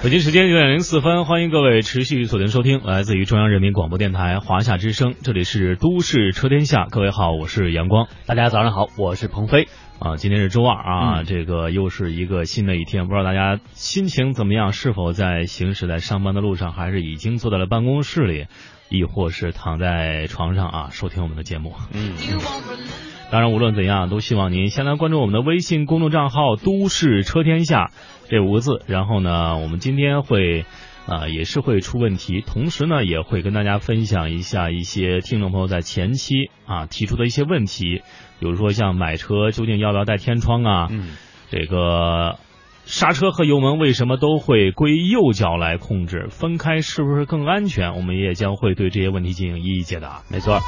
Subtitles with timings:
[0.00, 6.86] 北京时间九点零四分，欢迎各位持续锁定收听，来自于中央人民广播电台华夏之声，这里是都市车天下。
[6.88, 9.66] 各位好，我是阳光，大家早上好，我是鹏飞。
[9.98, 14.72] 啊，今天是周二啊，这个又是一个新的一天，不知道大家心情怎么样？
[14.72, 18.46] 是否在行驶在上班的路上，还是已经坐在了办公室里，
[18.90, 21.74] 亦或是躺在床上啊，收听我们的节目？
[21.92, 22.12] 嗯。
[23.30, 27.90] 当然，无论怎样，都希望您先来关注我们的微信公众账号“都市车天下”
[28.30, 28.82] 这五个字。
[28.86, 30.64] 然后呢，我们今天会
[31.06, 38.02] 啊，也是会出问题，同时呢，也会跟大家分享一下一些听众朋友在前期啊提出的一些问题，
[38.40, 40.88] 比如说像买车究竟要不要带天窗啊？
[40.90, 41.16] 嗯，
[41.50, 42.38] 这个。
[42.88, 46.28] 刹车和油门为什么都会归右脚来控制？
[46.30, 47.94] 分开是不是更安全？
[47.94, 50.22] 我们也将会对这些问题进行一一解答。
[50.30, 50.58] 没错。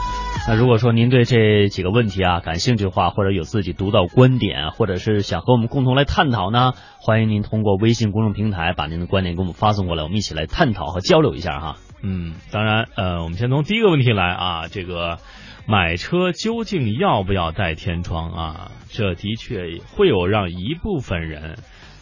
[0.46, 11.76] 那如果说您对这几个问题啊感兴趣的话，或者有自己独到观点，或者是想和我们共同来探讨呢，欢迎您通过微信公众平台把您的观点给我们发送过来，我们一起来探讨和交流一下哈。
[12.02, 15.16] 嗯，当然，呃，我们先从第一个问题来啊，这个
[15.66, 18.70] 买车究竟要不要带天窗啊？
[18.90, 21.56] 这的确会有让一部分人。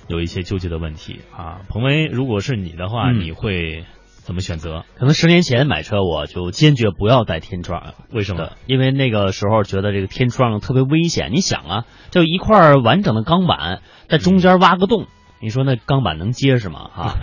[0.09, 3.85] 有一些纠结的问题啊，彭威，如果是你的话，你会
[4.25, 4.85] 怎么选择？
[4.97, 7.95] 可能十年前买车，我就坚决不要带天窗。
[8.11, 8.53] 为什么？
[8.67, 11.31] 因为那个时候觉得这个天窗特别危险。
[11.33, 15.07] 你想啊，就一块完整的钢板，在中间挖个洞，
[15.41, 16.81] 你说那钢板能结实吗？
[16.81, 17.15] 啊，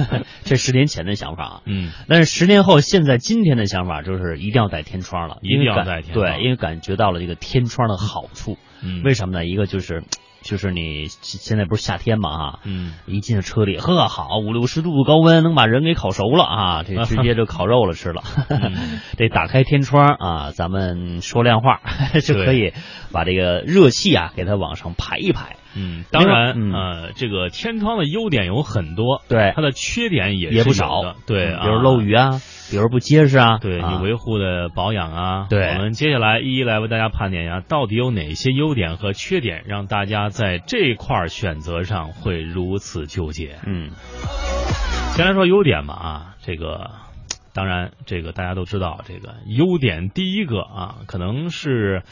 [0.44, 1.60] 这十年前的想法啊。
[1.64, 1.90] 嗯。
[2.08, 6.26] 但是十年后，现在今天的想法就是一定要带天窗了，一定要带天窗。
[6.26, 8.52] 对，因为感觉到了这个天窗的好处。
[8.52, 8.58] 嗯。
[9.04, 9.44] 为什么呢？
[9.44, 10.02] 一个就是。
[10.44, 18.22] 就是你现在不是夏天嘛哈，嗯，一进车里，呵，好五六十度高温，能把人给烤熟了啊， 这直接就烤肉了吃了。
[19.16, 21.80] 这打开天窗啊，咱们说亮话
[22.22, 22.74] 就可以
[23.10, 25.56] 把这个热气啊给它往上排一排。
[25.74, 32.32] 嗯，当然，呃，这个天窗的优点有很多，对，它的缺点也也不少，对，比如漏雨啊。
[32.70, 43.56] 比如不结实啊，对你维护的保养啊，对，我们接下来一一来为大家盘点一下，到底有哪些优点和缺点，让大家在这块选择上会如此纠结。
[43.66, 43.90] 嗯，
[45.14, 46.90] 先来说优点吧啊，这个
[47.52, 52.02] 当然这个大家都知道，这个优点第一个啊，可能是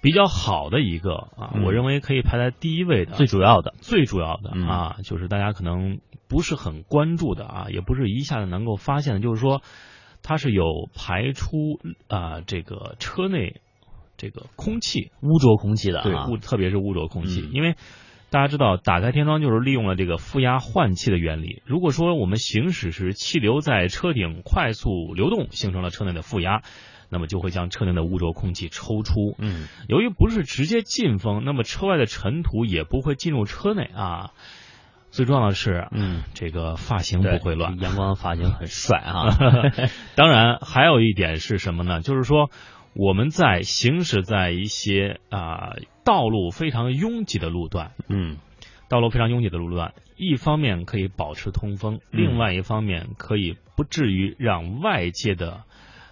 [0.00, 5.98] 比较好的一个啊，我认为可以排在第一位的，最主要的，最主要的啊，就是大家可能。
[6.28, 9.62] 不是很关注的啊，也不是一下子能够发现的，就是说
[10.24, 13.60] 它是有排出啊这个车内
[14.16, 17.76] 这个空气污浊空气的，对污特别是污浊空气，因为
[18.28, 21.62] 大家知道打开天窗就是利用了这个负压换气的原理。
[21.64, 26.62] 如果说我们行驶时气流在车顶快速流动，形成了车内的负压，
[27.10, 29.34] 那么就会将车内的污浊空气抽出。
[29.38, 34.32] 嗯，由于不是直接进风，那么车外的尘土也不会进入车内啊。
[35.10, 37.78] 最重要的是，嗯，这个发型不会乱。
[37.80, 39.38] 阳光发型很帅啊！
[40.14, 42.02] 当然，还有一点是什么呢？
[42.02, 42.50] 就是说，
[42.92, 48.36] 我们在行驶在一些啊道路非常拥挤的路段，嗯，
[48.90, 55.62] 道路非常拥挤的路段，一方面可以保持通风，另外一方面可以不至于让外界的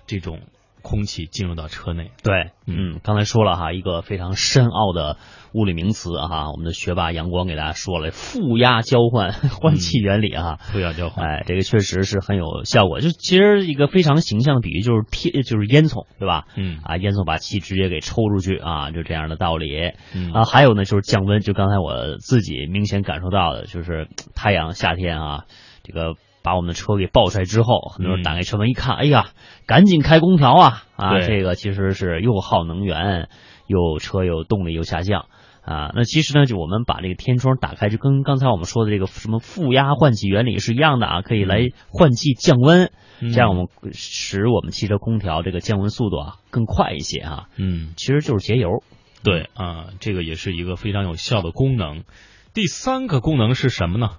[0.06, 0.40] 这种。
[0.84, 5.16] 空气进入到车内，对，嗯，刚才说了哈，一个非常深奥的
[5.54, 13.00] 物理名词哈，我们的学霸阳光给大家说了负压交换 换气原理哈，负压交换，哎，这个确实是很有效果。
[13.00, 16.44] 就其实一个非常形象的比喻就是天，就是烟囱，对吧？
[16.54, 19.92] 嗯，啊，烟囱把气直接给抽出去啊，就这样的道理。
[20.14, 25.44] 嗯，啊，还有呢，就是降温，就刚才我自己明显感受到的，就是太阳夏天啊，
[25.82, 26.14] 这个。
[26.44, 29.30] 把我们的车给爆出来之后，很多人打开车门一看，哎呀，
[29.66, 30.84] 赶紧开空调啊！
[30.94, 33.30] 啊，这个其实是又耗能源，
[33.66, 35.24] 又车又动力又下降
[35.62, 35.90] 啊。
[35.94, 47.48] 那其实呢，就我们把这个天窗打开，就跟刚才我们说的这个什么负压换气原理是一样的啊，可以来换气降温，这样我们使我们汽车空调这个降温速度啊更快一些啊。
[47.56, 48.82] 嗯，其实就是节油。
[49.22, 52.04] 对啊，这个也是一个非常有效的功能。
[52.52, 54.10] 第三个功能是什么呢？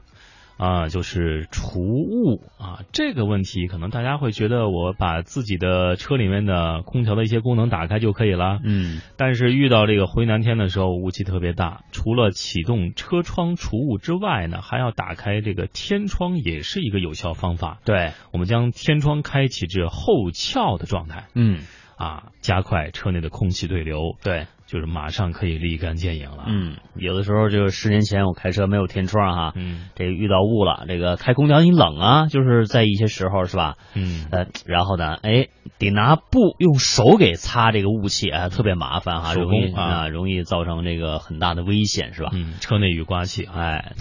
[0.57, 17.79] 啊，就是除雾啊，这个问题可能大家会觉得我把自己的车里面的空调的一些功能打开就可以了，嗯，但是遇到这个回南天的时候，雾气特别大，除了启动车窗除雾之外呢，还要打开这个天窗，也是一个有效方法。
[17.83, 21.59] 对，我们将天窗开启至后翘的状态，嗯，
[21.97, 24.15] 啊，加快车内的空气对流。
[24.23, 24.47] 对。
[24.75, 26.43] 就是马上可以立竿见影了。
[26.47, 33.75] 嗯，有的时候就是十年前我开车没有天窗哈，嗯，这遇到雾了，这个开空调你冷啊，就是在一些时候是吧？
[33.93, 35.47] 嗯，呃，然后呢，哎，
[35.79, 42.31] 得拿布用手给擦这个雾气啊，特别麻烦哈，容易啊，容易造成这个很大的危险是吧？
[42.33, 43.93] 嗯，车内雨刮器，哎，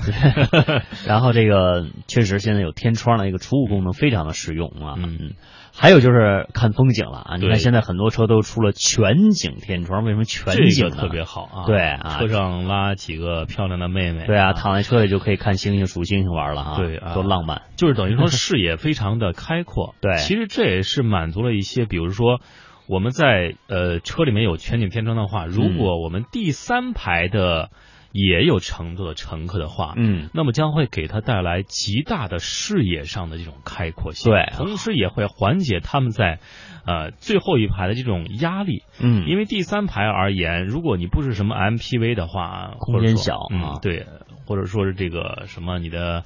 [1.06, 4.96] 然后这个确实现在有天窗的一个除雾功能非常的实用啊。
[4.98, 5.34] 嗯。
[5.76, 7.36] 还有就是看风景了啊！
[7.36, 11.66] 你看现在很多车都出了全景天窗，为什么全景特别好啊？
[11.66, 17.62] 对啊，车上拉几个漂亮的妹妹，对啊，躺在车里就可以看星星、数星星玩了哈，对，多浪漫！
[17.76, 19.94] 就是等于说 视野非常的开阔。
[20.00, 22.40] 对，其实这也是满足了一些，比如说
[22.86, 27.70] 我们在呃车里面有全景天窗的话，如果我们第三排的。
[28.14, 36.38] 也有乘坐的乘客的话，嗯，那么将会给他带来极大的视野上的这种开阔性，对，同时也会缓解他们在
[36.86, 44.06] 呃最后一排的这种压力，嗯，因为第三排而言，如果你不是什么 MPV 的话，空间小啊，对，
[44.46, 46.22] 或者说是这个什么你的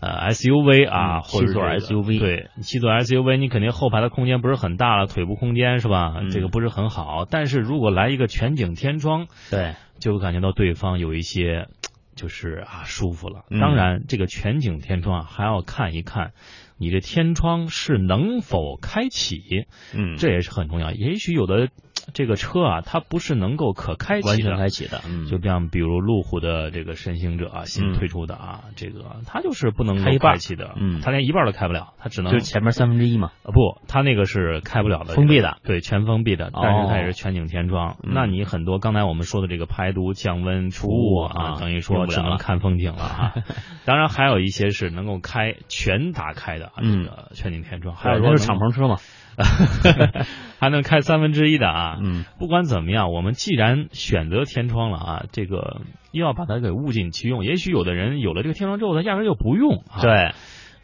[0.00, 6.16] 呃 SUV 啊，七座 SUV，对，七座 SUV 你肯定后排的空间不是很大了，腿部空间是吧？
[6.30, 9.74] 这个不是很好，但是如果来一个全景天窗，对。
[9.98, 11.68] 就会感觉到对方有一些，
[12.16, 13.44] 就是啊舒服了。
[13.50, 16.32] 当然，这个全景天窗啊，还要看一看
[16.78, 20.90] 你这天窗是能否开启，嗯，这也是很重要。
[20.92, 21.68] 也许有的。
[22.12, 37.96] 这个车啊，它不是能够可开启完全开启的，嗯，就像比如路虎的这个神行者啊，新推出的啊，这个它就是不能开一半启的，嗯，它连一半都开不了，它只能就前面三分之一嘛，啊不，它那个是开不了的，封闭的，对，全封闭的，但是它也是全景天窗。
[38.02, 43.34] 那你很多刚才我们说的这个排毒、降温、除雾啊，等于说只能看风景了啊。
[43.86, 48.96] 当然还有一些是能够开全打开的啊这个全景天窗，还有说是敞篷车嘛。
[50.58, 55.80] 还能开三分之一的啊，嗯，不管怎么样，我们既然选择天窗了啊，这个
[56.12, 57.44] 又要把它给物尽其用。
[57.44, 60.32] 也许有的人有了这个天窗之后，他压根就不用，对，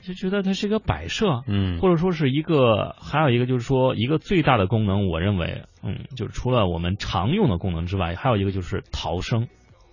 [0.03, 9.49] 就觉得它是一个摆设，嗯，或者说是一个，还有一个就是说一个最大的功能，我认为，嗯，就是除了我们常用的功能之外，还有一个就是逃生，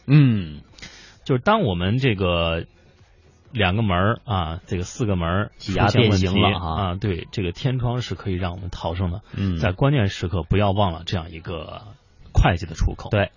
[0.08, 0.62] 嗯，
[1.26, 2.66] 就是当我们这个。
[3.52, 6.96] 两个门啊，这个四个门挤压变形了啊！
[6.96, 9.22] 对，这个天窗是可以让我们逃生的。
[9.36, 11.84] 嗯，在关键时刻不要忘了这样一个
[12.34, 13.10] 会计的出口。
[13.10, 13.32] 对，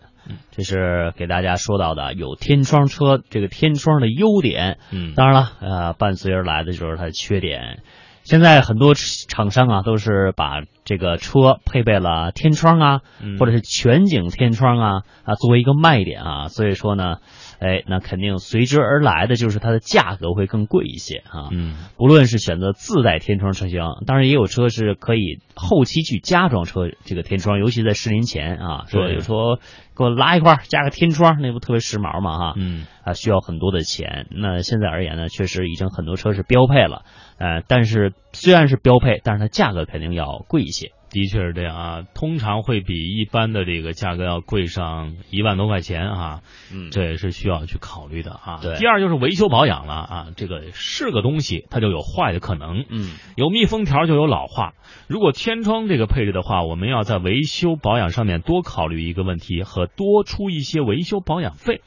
[0.51, 4.79] 这是给大家说到的有天窗车这个天窗的优点。
[4.91, 7.83] 嗯，当然了，呃，伴随而来的就是它的缺点。
[8.23, 13.01] 现在很多厂商啊，都是把这个车配备了天窗啊，
[13.39, 17.19] 或者是全景天窗啊啊作为一个卖点啊，所以说呢。
[17.61, 21.49] 哎，那肯定随之而来的就是它的价格会更贵一些啊。
[21.53, 29.59] 嗯，不论是选择自带天窗车型，当然也有车是可以后期去加装车这个天窗，尤其在十年前啊，说有说
[29.95, 32.55] 给我拉一块加个天窗，那不特别时髦嘛哈。
[32.57, 34.27] 嗯，啊，需要很多的钱。
[34.31, 37.03] 那现在而言呢，确实已经很多车是标配了，
[37.39, 40.93] 呃，但是虽然是标配，但是它价格肯定要贵一些。
[41.11, 46.41] 的确是这样啊，通常会比一般的这个价格要贵上一万多块钱啊，
[46.73, 48.61] 嗯，这也是需要去考虑的啊。
[48.63, 54.75] 对，第二就是维修保养了啊，这个是个东西，它就有坏的可能，嗯，有密封条就有老化。
[55.09, 61.81] 如果天窗这个配置的话，我们要在维修保养上面多考虑一个问题和多出一些维修保养费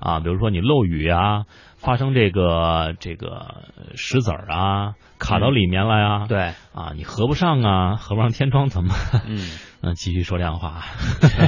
[0.00, 1.44] 啊，比如说你漏雨啊。
[1.82, 3.56] 发生这个这个
[3.96, 6.26] 石子儿啊，卡到里面了呀？
[6.28, 8.94] 对啊，你合不上啊，合不上天窗怎么？
[9.26, 9.50] 嗯
[9.82, 10.82] 嗯，继续说亮话。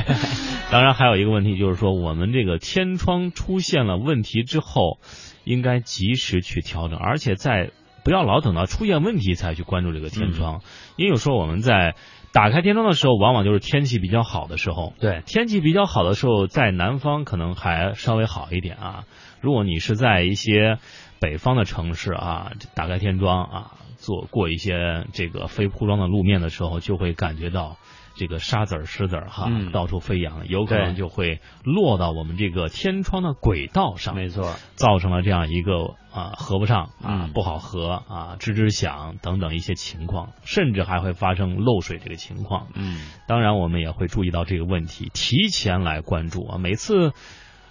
[0.72, 4.98] 当然还有一个问题就是说，我们这个天窗出现了问题之后，
[5.44, 7.70] 应该及时去调整，而且在
[8.02, 10.62] 不要老等到出现问题才去关注这个天窗，
[10.96, 11.94] 因为有时候我们在
[12.32, 14.92] 打开天窗的时候，往往就是天气比较好的时候。
[14.98, 19.04] 对，天气比较好的时候，在南方可能还稍微好一点啊。
[19.44, 20.78] 如果你是在一些
[21.20, 27.76] 北方的城市啊，打开天窗啊，做过一些这个非铺装的路面的时候，就会感觉到
[28.16, 42.68] 这个沙子儿、石子儿哈，到处飞扬，有可能就会落到我们这个天窗的轨道上，没错，造成了这样一个啊合不上啊不好合啊吱吱响等等一些情况，甚至还会发生漏水这个情况。
[42.74, 42.98] 嗯，
[43.28, 47.12] 当然我们也会注意到这个问题，提前来关注啊，每次。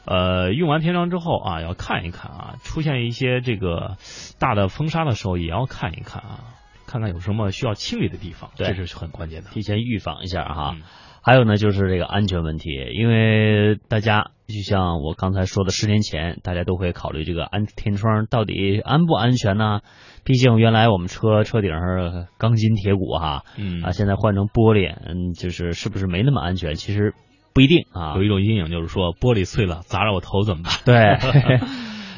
[0.06, 3.96] 呃，用完天窗之后啊，要看一看啊，出现一些这个
[4.38, 6.40] 大的风沙的时候，也要看一看啊，
[6.86, 10.76] 看看有什么需要清理的地方，这是很关键的，提前预防一下哈。
[11.22, 19.80] 还有呢，就是这个安全问题，因为大家就像我刚才说的，十年前大家都会考虑这个安天窗到底安不安全呢？
[20.26, 26.76] 毕竟原来我们车车顶上钢筋铁骨哈，嗯啊，现在换成玻璃，嗯，就是是不是没那么安全？
[26.76, 27.14] 其实。
[27.54, 28.16] 不一定啊。
[28.16, 30.74] 有一种阴影就是说，玻璃碎了砸着我头怎么办？
[30.84, 31.60] 对。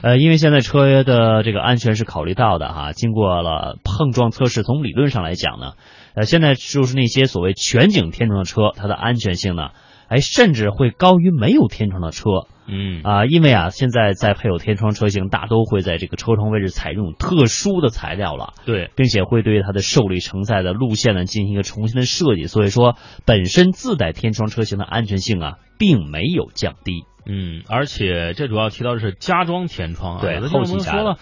[0.02, 5.72] 呃，因为现在车的这个安全是考虑到的哈，经过了碰撞测试，从理论上来讲呢，
[6.14, 9.70] 呃，现在就是那些所谓全景天窗的车，它的安全性呢，
[10.08, 12.30] 哎，甚至会高于没有天窗的车。
[12.68, 27.06] 嗯啊，因为啊，现在在配有天窗车型，大都会在这个车窗位置采用特殊的材料了，对，并且会对它的受力承载的路线呢进行一个重新的设计，所以说本身自带天窗车型的安全性啊，并没有降低。
[27.28, 31.18] 嗯，而且这主要提到的是加装天窗啊，对，后期说了，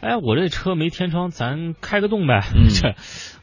[0.00, 2.42] 哎，我这车没天窗，咱开个洞呗。
[2.54, 2.94] 嗯， 这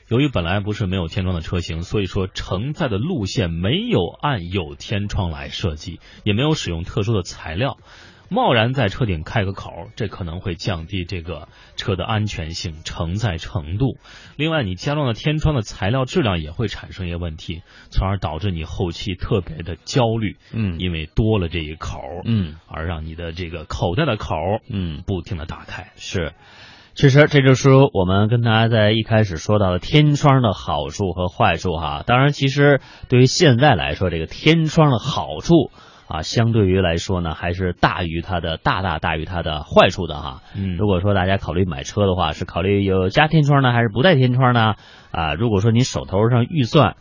[0.07, 7.77] 由于本来不是没有天窗的车型，所以说承载的路线没有按有天窗来设计，也没有使用特殊的材料。
[8.27, 13.99] 贸然在车顶开个口，这可能会降低这个车的安全性、承载程度。
[14.35, 20.37] 另外，你加装的天窗的材料质量也会产生一些问题，从而导致你后期特别的焦虑。
[20.51, 24.35] 嗯，因为多了这一口，嗯，而让你的这个口袋的口，
[24.69, 25.91] 嗯，不停的打开。
[25.95, 26.33] 是，
[26.95, 32.03] 其实这就是我们跟大家在一开始说到的天窗的好处和坏处哈。
[32.07, 35.71] 当然，其实对于现在来说，这个天窗的好处。
[36.07, 40.43] 啊，相对于来说呢，还是大于它的大大大于它的坏处的哈。
[40.55, 44.75] 嗯，如果说大家考虑买车的话，是考虑有加天窗呢，还是不带天窗呢？
[45.09, 46.95] 啊，如果说你手头上预算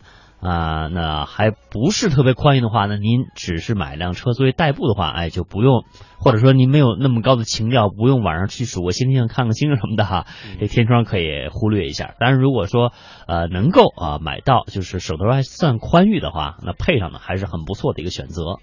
[0.44, 5.84] 啊，那还不是特别宽裕的话，那您只是买辆车作为代步的话，哎，就不用，
[6.18, 10.26] 或者说您没有那么高的情调，不用晚上去数个星星、看个星什么的哈。
[10.60, 12.14] 这天窗可以忽略一下。
[12.20, 12.92] 但是如果说
[13.26, 18.58] 呃能够啊买到，就是手头还算宽裕的话，那配上呢还是很不错的一个选择。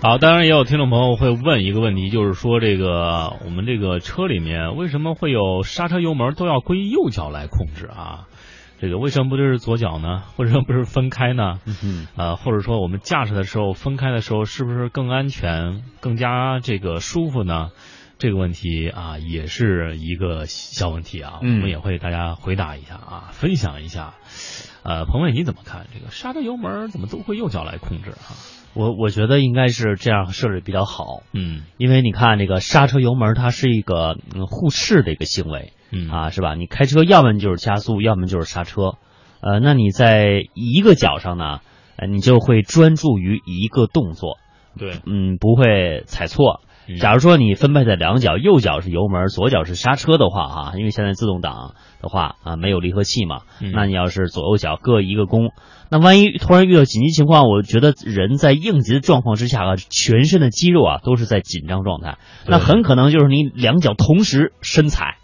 [0.00, 8.28] 好，当然也有听众朋友会问一个问题，就是说这个我们这个车里面为什么会有刹车油门都要归右脚来控制啊？
[8.80, 10.22] 这个为什么不就是左脚呢？
[10.38, 11.58] 为什么不是分开呢？
[11.82, 17.70] 嗯呃，或者说我们驾驶的时候分开的时候是不是更安全、更加这个舒服呢？
[18.18, 24.14] 这个问题啊，也是一个小问题啊，我们也会大家回答一下啊，分享一下。
[24.84, 28.38] 呃，彭伟你怎么看这个刹车油门怎么都会右脚来控制啊？
[28.74, 34.16] 我我觉得应该是这样设置比较好，嗯，因为你看这个刹车油门它是一个
[34.48, 36.08] 互斥的一个行为，嗯。
[36.08, 36.54] 啊是吧？
[36.54, 38.96] 你开车要么就是加速，要么就是刹车，
[39.40, 41.60] 呃，那你在一个脚上呢，
[41.96, 44.38] 呃，你就会专注于一个动作，
[44.78, 46.60] 对，嗯，不会踩错。
[47.00, 53.42] 假如说你分配在两脚，右脚是油门，左脚是刹车的话，哈，因为现在自动挡的话啊，没有离合器嘛，
[53.74, 55.52] 那你要是左右脚各一个弓，
[55.90, 65.16] 那万一突然遇到紧急情况，我觉得人在应急的状况之下啊，全身的肌肉啊都是在紧张状态，那很可能就是你两脚同时深踩，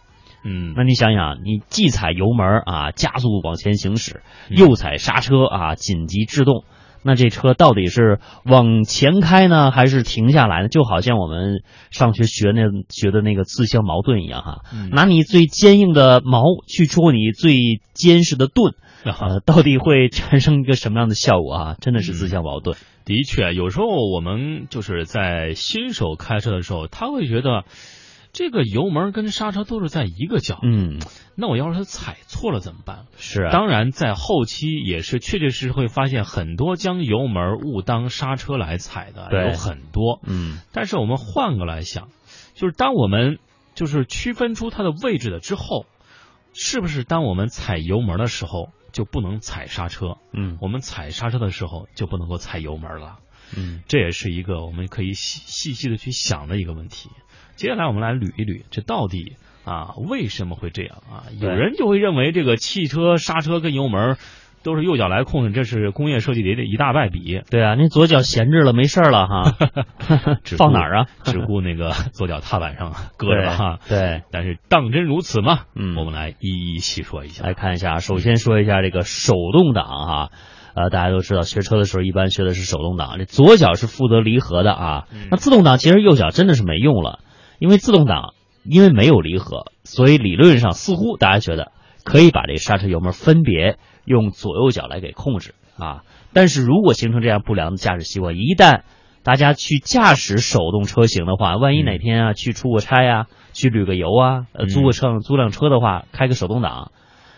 [0.45, 6.65] 嗯，那你想想，你既踩油门啊，加速往前行驶，又踩刹车啊，紧急制动。
[7.07, 10.69] 那这车到底是往前开呢，还是停下来呢？
[10.69, 14.63] 就好像我们上学学那学的那个自相矛盾一样哈。
[14.91, 18.73] 拿你最坚硬的矛去戳你最坚实的盾，
[19.05, 21.77] 呃，到底会产生一个什么样的效果啊？
[21.81, 22.77] 真的是自相矛盾。
[23.05, 27.65] 的确，有时候我们就是在新手开车的时候，他会觉得。
[28.37, 30.99] 这个油门跟刹车都是在一个脚，嗯，
[31.37, 33.05] 那我要是踩错了怎么办？
[33.17, 42.09] 是，当然在后期也是确确实实会发现很多将油门误当刹车来踩的有很多，嗯，但是我们换个来想，
[42.57, 43.39] 就是当我们
[43.77, 45.87] 就是区分出它的位置了之后，
[46.55, 50.17] 是不是当我们踩油门的时候就不能踩刹车？
[50.33, 53.19] 嗯，我们踩刹车的时候就不能够踩油门了？
[53.55, 57.11] 嗯，这也是一个我们可以细细细的去想的一个问题。
[57.57, 61.27] 接下来我们来捋一捋，这到底啊为什么会这样啊？
[61.39, 64.17] 有人就会认为这个汽车刹车跟油门
[64.65, 67.43] 都是右脚来控制，这是工业设计里的一大败笔。
[67.51, 69.53] 对啊，那左脚闲置了没事了哈，
[70.59, 71.07] 放哪儿啊？
[71.23, 73.79] 只顾那个 左脚踏板上搁着哈。
[73.89, 75.61] 对，但是当真如此吗？
[75.77, 77.45] 嗯，我们来一一细说一下。
[77.45, 80.31] 来看一下，首先说一下这个手动挡哈。
[80.75, 85.05] 呃，大家都知道，学车的时候一般学的是手动挡，这左脚是负责离合的啊。
[85.31, 87.21] 那自动挡其实右脚真的是没用了。
[87.61, 91.71] 因为自动挡因为没有离合，所以理论上似乎大家觉得
[92.03, 96.03] 可以把这刹车油门分别用左右脚来给控制啊。
[96.33, 98.83] 但是如果形成这样不良的驾驶习惯，一旦
[99.23, 106.91] 大家去驾驶手动车型的话，万一哪天啊去出个差呀，去旅个游啊，呃租个车租辆车的话，开个手动挡，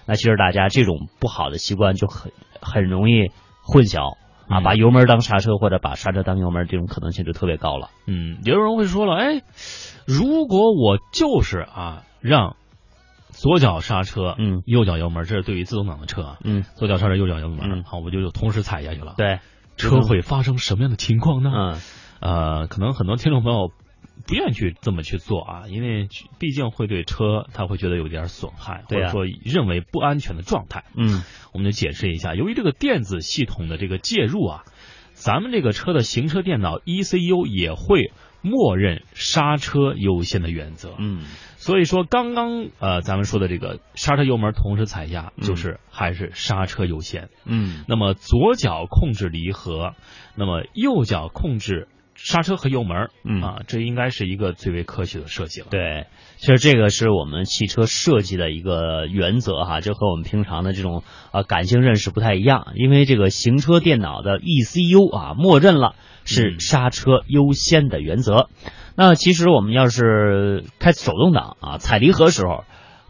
[0.06, 3.30] 那其实大家这种不好的习惯就很很容易
[3.62, 4.16] 混淆
[4.49, 7.90] 啊，把油门当刹车或者把刹车当油门，这种可能性就特别高了。
[8.06, 9.42] 嗯，有人会说了，哎，
[10.06, 12.56] 如果我就是啊让
[13.36, 17.84] 左脚刹车，嗯，右脚油门，这是对于自动挡的车啊，嗯，左脚刹车，右脚油门，嗯。
[17.84, 19.40] 好，我就同时踩下去了，，对，
[19.76, 21.50] 车会发生什么样的情况呢？
[21.54, 21.80] 嗯。
[22.18, 23.70] 呃，可能很多听众朋友
[24.26, 30.84] 不愿意去这么去做啊，因为毕竟会对车他会觉得有点损害，或者说认为不安全的状态。
[30.96, 31.22] 嗯。
[31.52, 34.62] 我们就解释一下，由于这个电子系统的这个介入啊，
[35.12, 40.94] 咱们这个车的行车电脑 ECU 也会默认刹车优先的原则。
[40.98, 41.20] 嗯
[41.66, 47.28] 所以说，刚刚呃咱们说的这个刹车油门同时踩下，嗯就是还是刹车优先。
[47.44, 49.94] 嗯那么左脚控制离合，
[50.37, 55.66] 那么右脚控制刹车和油门，嗯啊，这应该是一个最为科学的设计了。
[55.68, 56.06] 对，
[56.37, 68.50] 其实这个是我们汽车设计的一个原则哈，就和我们平常的这种呃感性认识不太一样，因为这个行车电脑的 ECU 啊，默认了是嗯刹车优先的原则。
[68.96, 72.64] 那其实我们要是开手动挡啊，踩离合时候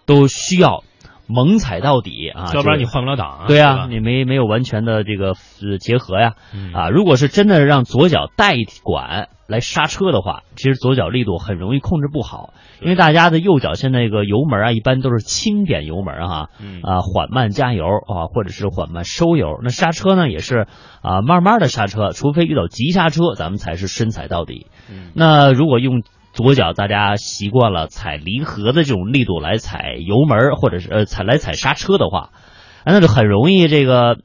[0.05, 0.83] 都需要
[1.29, 3.45] 猛踩到底啊，要不然你换不了档啊。
[3.47, 5.31] 对啊，吧你没没有完全的这个
[5.63, 19.61] 呃结合呀，嗯啊，如果是真的让左脚带管来刹车的话，其实左脚力度很容易控制不好，因为大家的右脚现在这个油门啊，一般都是轻点油门哈，嗯啊，缓慢加油啊，或者是缓慢收油。
[19.63, 20.67] 那刹车呢，也是
[21.03, 24.67] 啊，慢慢的刹车，除非遇到急刹车，咱们才是深踩到底。
[24.91, 26.03] 嗯那如果用
[26.37, 32.31] 左脚，大家习惯了踩离合的这种力度来踩油门，或者是呃踩来踩刹车的话，
[32.85, 34.19] 啊那就很容易这个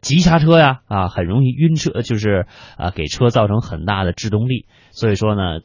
[0.00, 4.66] 急刹车呀，啊，很容易晕车，就是啊给车造成很大的制动力。
[4.90, 5.60] 所以说呢，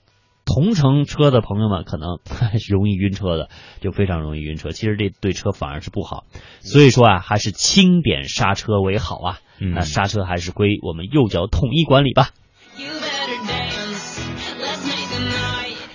[0.45, 2.19] 同乘车的朋友们可能
[2.69, 3.49] 容易晕车的，
[3.81, 4.69] 就非常容易晕车。
[4.69, 6.25] 其实这对车反而是不好。
[6.59, 9.39] 所以说啊，还是轻点刹车为好啊。
[9.59, 12.29] 嗯那刹车还是归我们右脚统一管理吧。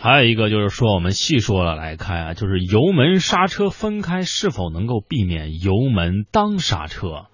[0.03, 7.27] 还有一个就是说，我们细说了来看啊，就是油门刹车分开是否能够避免油门当刹车？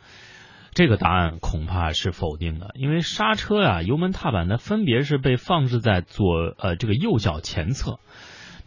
[0.75, 8.01] 这个答案恐怕是否定的，因为刹车呀、油门踏板呢分别是被放置在左呃这个右脚前侧，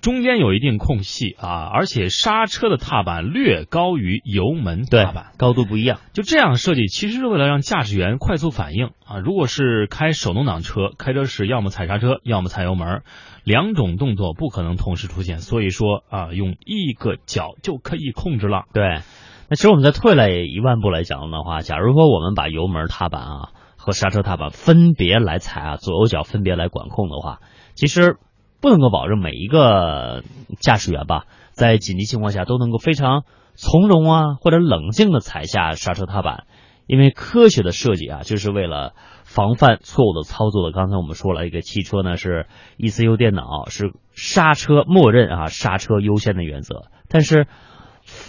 [0.02, 6.00] 中间有一定空隙啊，而且刹车的踏板略高于油门对踏板。，高度不一样。
[6.14, 9.20] 就这样设计，其实是为了让驾驶员快速反应啊。
[9.24, 13.04] 如果是开手动挡车，开车时要么踩刹车，要么踩油门，
[13.44, 15.38] 两种动作不可能同时出现。
[15.38, 18.64] 所以说啊，用一个脚就可以控制了。
[18.74, 19.02] 对，
[19.50, 27.38] 那其实我们再退来一万步来讲的话，假如说我们把油门踏板啊和刹车踏板分别来踩啊，左右脚分别来管控的话，
[27.76, 28.18] 其实
[28.62, 30.24] 不能够保证每一个
[30.60, 33.24] 驾驶员吧，在紧急情况下都能够非常
[33.56, 36.46] 从容啊或者冷静的踩下刹车踏板，
[36.86, 38.94] 因为科学的设计啊，就是为了
[39.24, 40.72] 防范错误的操作的。
[40.72, 42.46] 刚才我们说了一个汽车呢是
[42.78, 47.48] ECU 电脑是刹车默认啊刹车优先的原则，但是。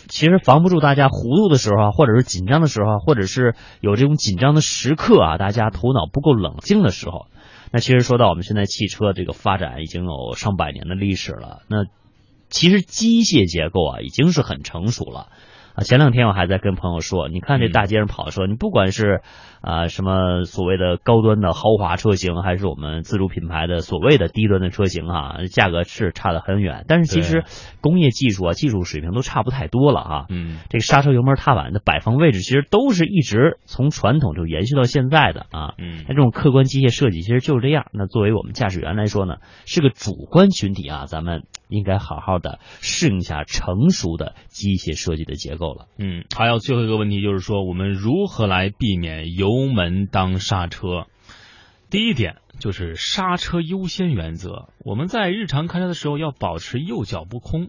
[0.06, 7.26] 其实防不住大家糊涂的时候啊，或者是紧张的时候，或者是有这种紧张的时刻啊，大家头脑不够冷静的时候。
[7.72, 11.86] 那其实说到我们现在汽车这个发展已经有上百年的历史了，那
[12.50, 15.28] 其实机械结构啊已经是很成熟了。
[15.74, 19.22] 啊，前两天我还在跟朋友说，你看这大街上跑的车，你不管是
[19.62, 27.44] 啊什么所谓的高端的豪华车型，还是我们自主品牌的所谓的低端的车型啊、价格是差得很远，但是其实
[27.80, 35.74] 工业技术啊、技术水平都差不太多了啊、嗯，这个刹车油门踏板的摆放位置，其实都是一直从传统就延续到现在的啊。
[35.78, 37.86] 嗯那这种客观机械设计其实就是这样。
[37.92, 45.86] 那作为我们驾驶员来说呢，是个主观群体啊，咱们应该好好的适应一下成熟的机械设计的结构了。
[45.98, 51.06] 嗯，还有最后一个问题就是说，我们如何来避免油油门当刹车？
[51.90, 54.68] 第一点就是刹车优先原则。
[54.78, 57.68] 我们在日常开车的时候要保持右脚不空，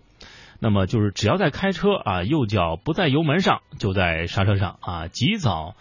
[0.60, 5.76] 那么就是只要在开车啊，右脚不在油门上，就在刹车上啊，及早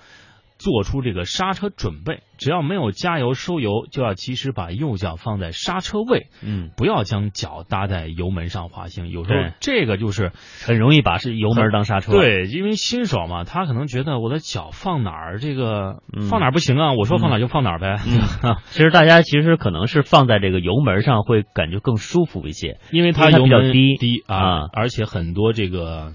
[0.62, 2.20] 做出这个刹车准备。
[2.38, 9.11] 只要没有加油收油，就要及时把右脚放在刹车位，嗯，不要将脚搭在油门上滑行。
[9.11, 10.33] 有时候这个就是
[10.64, 17.98] 很容易把是油门当刹车。，对，因为新手嘛，他可能觉得我的脚放哪儿，这个嗯放哪儿不行啊，我说放哪儿就放哪儿呗。
[18.42, 22.81] 嗯， 其实大家其实可能是放在这个油门上会感觉更舒服一些。
[22.90, 26.12] 因为它比较低低啊啊，而且很多这个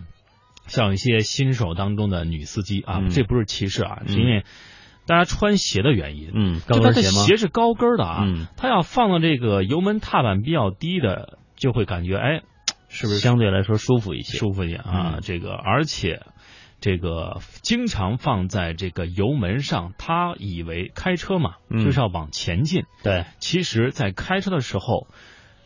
[0.67, 4.43] 像一些新手当中的女司机啊，嗯这不是歧视啊，嗯是因为
[5.05, 6.31] 大家穿鞋的原因。
[6.33, 7.23] 嗯，高跟鞋吗？
[7.25, 12.41] 鞋是高跟的啊，嗯，它要放到这个油门踏板比较低的，就会感觉哎，
[12.89, 14.37] 是不是相对来说舒服一些？
[14.37, 15.13] 舒服一些啊？
[15.15, 16.21] 嗯这个而且
[16.79, 25.07] 这个经常放在这个油门上，他以为开车嘛嗯就是要往前进，对，其实，在开车的时候，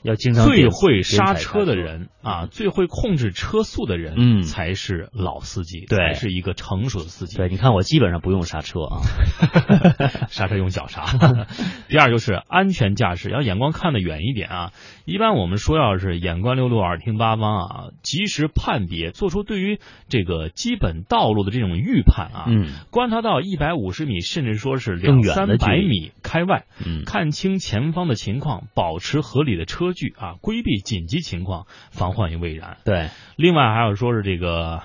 [0.03, 7.37] 要经常最会刹车的人啊，最会控制车速的人，嗯才是老司机，对才是一个成熟的司机。
[7.37, 9.01] 对，你看我基本上不用刹车啊。
[10.29, 11.05] 刹车用脚刹。
[11.87, 14.71] 第二就是安全驾驶，要眼光看得远一点啊。
[15.05, 22.45] 一般我们说要是眼观六路，耳听八方啊，及时判别，做出对于这个基本道路的这种预判啊。
[22.47, 32.77] 嗯观察到一百五十米，甚至说是两三百米开外，嗯看清前方的情况，保持合理的车距啊，规避紧急情况，防患于未然。
[32.85, 34.81] 对，另外还有说是这个，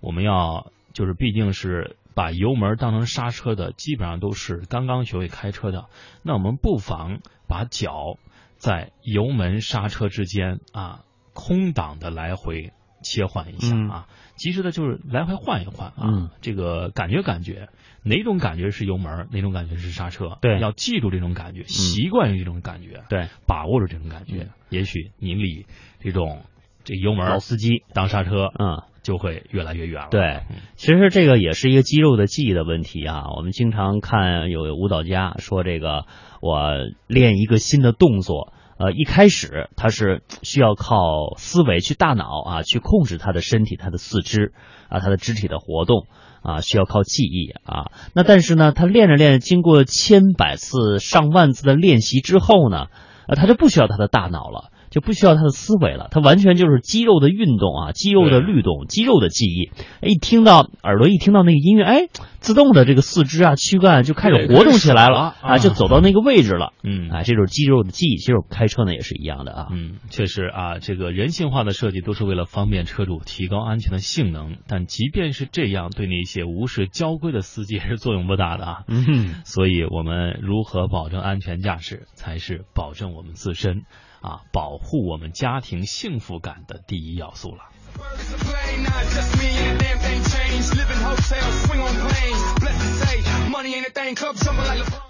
[0.00, 5.86] 我们要就是毕竟是把油门当成刹车的，基本上都是刚刚学会开车的。
[6.22, 8.18] 那我们不妨把脚
[8.60, 16.30] 在油门刹车之间啊，空档的来回切换一下啊，及时的就是来回换一换啊，嗯。
[16.42, 17.70] 这个感觉感觉
[18.04, 20.60] 哪种感觉是油门，哪种感觉是刹车，对。
[20.60, 25.64] 要记住这种感觉，习惯于这种感觉，对，把握住这种感觉，也许你离
[26.00, 26.44] 这种
[26.84, 28.82] 这油门老司机，当刹车，嗯。
[29.02, 30.08] 就会越来越远了。
[30.10, 33.24] 对嗯，其实这个也是一个肌肉的记忆的问题啊。
[33.36, 36.04] 我们经常看有舞蹈家说，这个
[36.40, 36.72] 我
[37.06, 44.52] 练一个新的动作，呃，一开始他是需要靠思维去大脑啊去控制他的身体、他的四肢
[44.88, 46.06] 啊、他的肢体的活动
[46.42, 47.90] 啊，需要靠记忆啊。
[48.14, 52.86] 那但是呢，他练着练着，经过千百次、上万次的练习之后呢，
[53.28, 54.70] 呃，他就不需要他的大脑了。
[54.90, 59.70] 就不需要他的思维了，他完全就是肌肉的运动啊，肌肉的律动，肌肉的记忆。
[60.00, 62.08] 哎，一听到耳朵一听到那个音乐，哎，
[62.40, 66.72] 自动的这个四肢啊、躯干就开始活动起来了啊啊，就走到那个位置了。
[66.82, 68.16] 嗯啊，这就是肌肉的记忆。
[68.16, 69.68] 其实开车呢也是一样的啊。
[69.70, 78.78] 嗯，确实啊，这个人性化的设计都是为了方便车主提高安全的性能，但即便是这样，对那些无视交规的司机也是作用不大的啊。
[78.88, 83.82] 嗯，所以，我们如何保证安全驾驶，才是保证我们自身
[84.20, 87.60] 啊，保护我们家庭幸福感的第一要素了。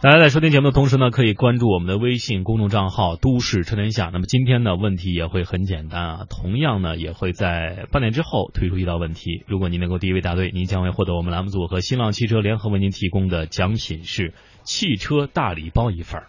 [0.03, 4.11] 大家在收听节目的同时呢，可以关注我们的微信公众账号“都市车天下”。
[4.13, 9.45] 那么今天呢，问题也会很简单啊，同样呢，也会在半点之后推出一道问题。
[9.47, 16.27] 如果您能够第一位答对，您将会获得我们栏目组和新浪汽车联合为您提供的奖品是汽车大礼包一份儿。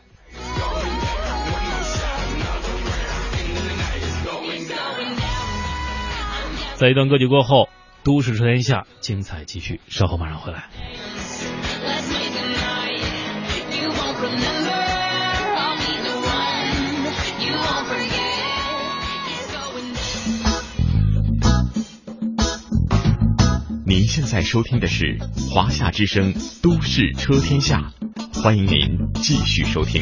[6.82, 7.70] 在一段歌曲过后
[8.04, 10.68] 都市车天下精彩继续稍后马上回来。
[23.86, 25.20] 您现在收听的是
[25.54, 27.94] 华夏之声都市车天下
[28.42, 30.02] 欢迎您继续收听。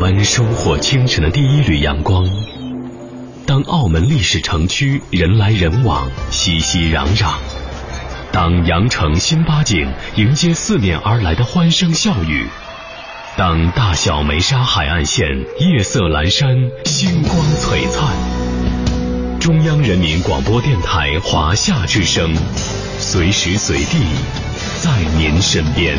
[0.00, 2.24] 湾收获清晨的第一缕阳光，
[3.46, 7.34] 当澳门历史城区人来人往、熙熙攘攘，
[8.32, 12.46] 当羊城新八景迎接四面而来的欢声笑语，
[13.36, 22.34] 当大小梅沙海岸线夜色阑珊、星光璀璨，中央人民广播电台华夏之声，
[22.98, 23.98] 随时随地
[24.80, 25.98] 在您身边。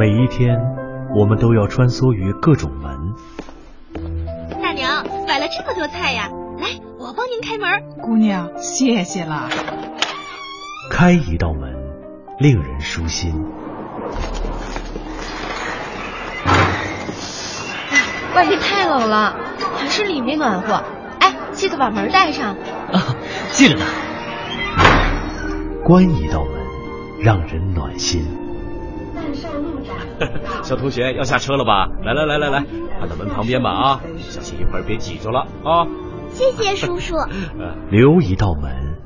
[0.00, 0.58] 每一天，
[1.14, 3.12] 我们都要穿梭于各种门，
[4.62, 8.00] 大娘买了这么多菜呀，来，我帮您开门。
[8.00, 9.50] 姑娘，谢谢了。
[10.90, 11.70] 开一道门，
[12.38, 13.44] 令人舒心。
[18.34, 19.36] 外面太冷了，
[19.76, 20.82] 还是里面暖和。
[21.18, 22.56] 哎，记得把门带上。
[22.90, 23.14] 啊，
[23.52, 23.84] 记着呢。
[25.84, 26.54] 关一道门，
[27.22, 28.49] 让人暖心。
[30.62, 31.88] 小同学要下车了吧？
[32.04, 32.64] 来来来来来，
[32.98, 35.86] 看到门旁边吧啊，小心一会儿别挤着了啊。
[36.30, 37.16] 谢谢叔叔。
[37.90, 38.98] 留一道门，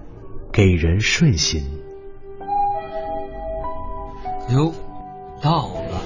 [0.52, 1.62] 给人顺心。
[4.50, 4.72] 哟，
[5.42, 6.00] 到了。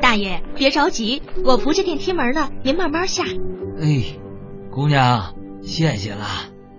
[0.00, 3.22] 大爷，别着急，我扶着电梯门呢，您慢慢下。
[3.80, 4.18] 哎，
[4.70, 6.26] 姑娘，谢谢了。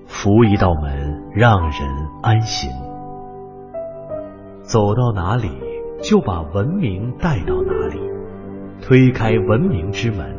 [0.08, 1.90] 扶一道门，让人
[2.22, 2.70] 安心。
[4.64, 5.50] 走到哪里，
[6.02, 8.00] 就把文明带到哪里，
[8.82, 10.38] 推开文明之门，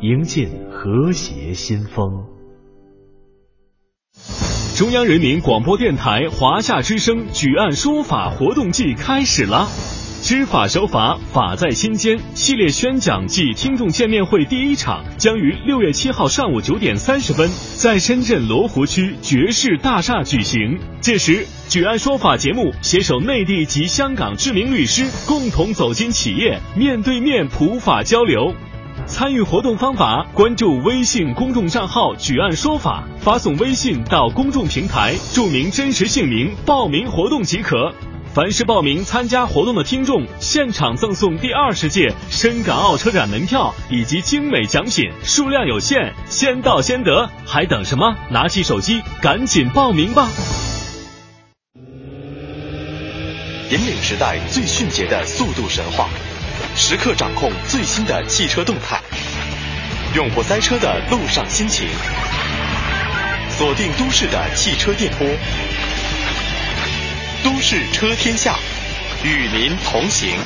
[0.00, 2.26] 迎进和谐新风。
[4.76, 9.66] 中央人民广播电台华夏之声举案说法活动季开始了。
[10.22, 20.78] 知法守法，法在心间系列宣讲暨听众见面会第一场将于六月七号上午九点三十分在深圳罗湖区爵士大厦举行。
[21.00, 28.54] 届时，举案说法节目携手内地及香港知名律师，共同走进企业，面对面普法交流。
[29.06, 37.94] 参与活动方法：关注微信公众账号“举案说法”，发送微信到公众平台，注明真实姓名，报名活动即可。
[38.32, 48.16] 凡是报名参加活动的听众，现场赠送第二十届深港澳车展门票以及精美奖品，数量有限，先到先得，还等什么？
[48.30, 50.28] 拿起手机，赶紧报名吧！
[53.68, 56.08] 引领时代最迅捷的速度神话，
[56.76, 59.00] 时刻掌控最新的汽车动态，
[60.14, 61.88] 用不塞车的路上心情，
[63.58, 65.26] 锁定都市的汽车电波。
[67.42, 68.58] 都市车天下，
[69.22, 70.38] 与您同行。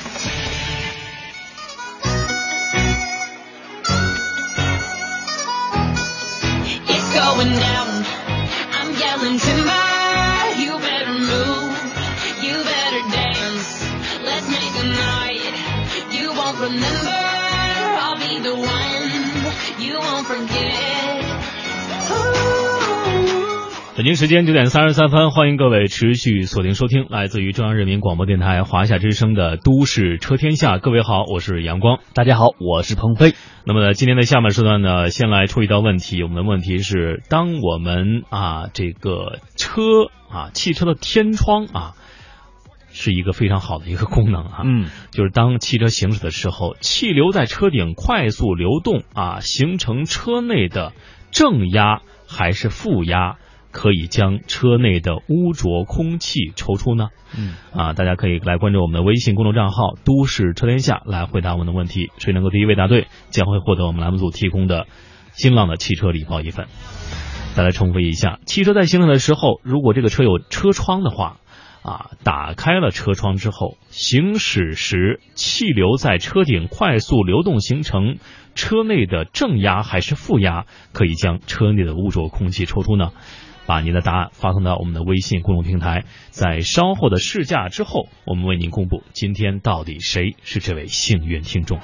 [6.87, 8.05] It's going down.
[8.73, 9.73] I'm yelling timber.
[10.57, 11.75] You better move.
[12.43, 13.85] You better dance.
[14.23, 15.35] Let's make a night
[16.61, 20.94] remember, I'll be the one you won't forget.
[23.97, 30.79] 北京时间九点三十三分，欢迎各位持续锁定收听来自于中央人民广播电台华夏之声的《都市车天下》。
[30.81, 32.01] 各位好，我是阳光。
[32.13, 33.35] 大家好，我是鹏飞。
[33.65, 36.21] 那么呢，今天的下半时段呢，先来出一道问题。
[36.25, 39.81] 我们的问题是：当我们啊这个车
[40.29, 41.93] 啊汽车的天窗啊，
[42.91, 44.63] 是一个非常好的一个功能啊。
[44.65, 50.93] 嗯，就是当汽车行驶的时候，气流在车顶快速流动啊，形成车内的
[51.31, 53.37] 正压还是负压？
[53.75, 57.09] 可以将车内的污浊空气抽出呢？
[57.37, 62.13] 嗯啊，大家可以来关注我们的微信公众账号“都市车天下”来回答我们的问题。
[62.19, 64.87] 谁能够第一位答对，将会获得我们栏目组提供的
[65.33, 66.69] 新浪的汽车礼包一份。
[67.55, 71.39] 再来重复一下，汽车在行驶的时候，如果这个车有车窗的话，
[71.83, 78.19] 啊，打开了车窗之后，行驶时气流在车顶快速流动，形成
[78.55, 83.11] 车内的正压还是负压，可以将车内的污浊空气抽出呢？
[83.67, 91.81] 把您的答案发送到我们的微信公众平台，在稍后的试驾之后，我们为您公布今天到底谁是这位幸运听众。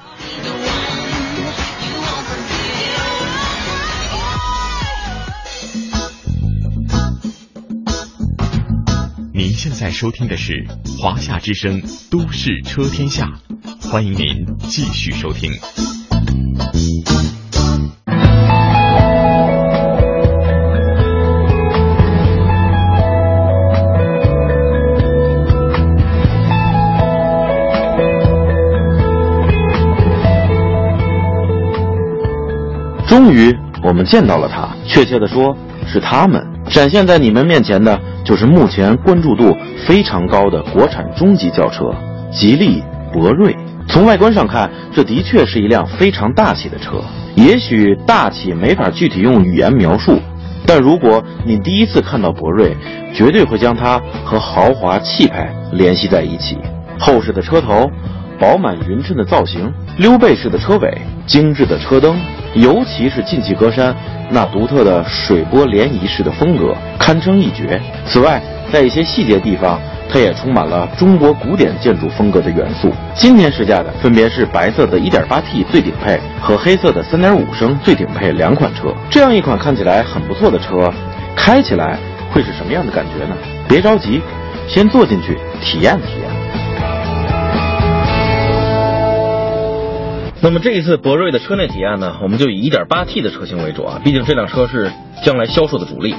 [9.32, 10.66] 您现在收听的是
[10.98, 13.40] 华夏之声《都市车天下》，
[13.90, 15.50] 欢迎您继续收听。
[33.10, 34.68] 终于，我们见到了它。
[34.86, 41.92] 确切的说，是他们展现在你们面前的，就是目前关注度非常高的国产中级轿车——
[42.30, 43.52] 吉利博瑞。
[43.88, 47.02] 从外观上看，这的确是一辆非常大气的车。
[47.34, 50.16] 也许大气没法具体用语言描述，
[50.64, 52.76] 但如果你第一次看到博瑞，
[53.12, 56.56] 绝对会将它和豪华气派联系在一起。
[56.96, 57.90] 厚实的车头，
[58.38, 59.68] 饱满匀称的造型，
[59.98, 60.96] 溜背式的车尾，
[61.26, 62.16] 精致的车灯。
[62.54, 63.94] 尤其是进气格栅
[64.30, 67.80] 那独特的水波涟漪式的风格，堪称一绝。
[68.06, 72.92] 此外，在一些细节地方，它也充满了中国古典建筑风格的元素。
[73.14, 78.94] 今天试驾的分别是白色的 1.8T 最顶配和黑色的3.5升最顶配两款车。
[79.10, 80.92] 这样一款看起来很不错的车，
[81.36, 81.98] 开起来
[82.32, 83.36] 会是什么样的感觉呢？
[83.68, 84.20] 别着急，
[84.68, 86.29] 先坐进去体验体验。
[90.42, 94.90] 那么这一次博瑞的车内体验呢，我们就以 1.8T 的车型为主啊，毕竟这辆车是
[95.22, 96.14] 将来销售的主力。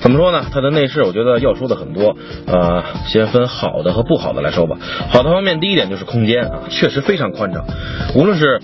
[0.00, 0.46] 怎么说呢？
[0.50, 4.78] 它的内饰我觉得要说的很多，呃，先分好的和不好的来说吧。
[5.10, 7.64] 好的方面，第一点就是空间啊，确实非常宽敞，
[8.14, 8.60] 无论是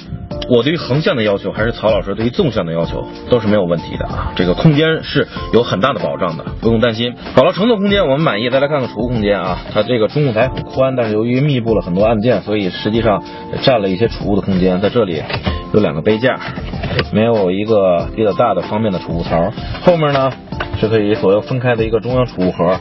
[0.48, 4.32] 我对于横向的要求，还是曹老师对于纵向的要求，都是没有问题的啊。
[4.34, 7.14] 这个空间是有很大的保障的，不用担心。
[7.34, 9.58] 好了，乘坐空间我们满意，再来看看储物空间啊。
[9.72, 13.22] 它这个中控台很宽，但是由于密布了很多按键，所以实际上
[13.62, 14.80] 占了一些储物的空间。
[14.80, 15.20] 在这这里
[15.74, 16.38] 有两个杯架，
[17.12, 19.52] 没有一个比较大的方便的储物槽。
[19.82, 20.32] 后面呢
[20.78, 22.78] 是可以左右分开的一个中央储物盒，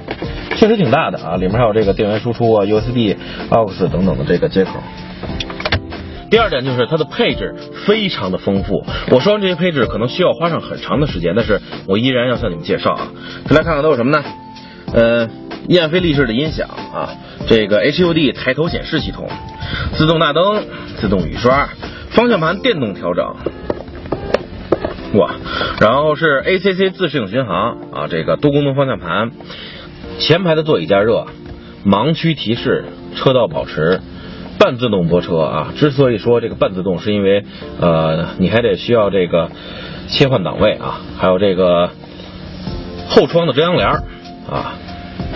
[0.56, 1.36] 确实挺大的啊。
[1.36, 3.18] 里面还有这个电源输出啊、USB、
[3.50, 4.74] AUX 等等的这个接口。
[6.30, 7.56] 第二点就是它的配置
[7.88, 8.86] 非常的丰富。
[9.10, 13.08] 我说完这些配置可能需要花上很长的时间，但是我依然要向你们介绍啊。
[13.48, 14.24] 先来看看都有什么呢？
[14.94, 15.28] 呃，
[15.70, 17.10] 燕飞利仕的音响啊，
[17.48, 19.28] 这个 HUD 抬头显示系统，
[19.96, 20.66] 自动大灯、
[21.00, 21.70] 自动雨刷，
[22.12, 23.36] 方向盘电动调整。
[25.14, 25.36] 哇，
[25.82, 27.78] 然后是 ACC 自适应巡航。
[27.92, 29.32] 啊，这个多功能方向盘，
[30.20, 31.28] 前排的座椅加热，
[31.86, 34.00] 盲区提示，车道保持。
[34.60, 35.38] 半自动泊车。
[35.40, 37.44] 啊，之所以说这个半自动，是因为
[37.80, 39.50] 呃，你还得需要这个
[40.08, 40.74] 切换档位。
[40.74, 41.90] 啊，还有这个
[43.10, 43.90] 后窗的遮阳帘
[44.50, 44.76] 啊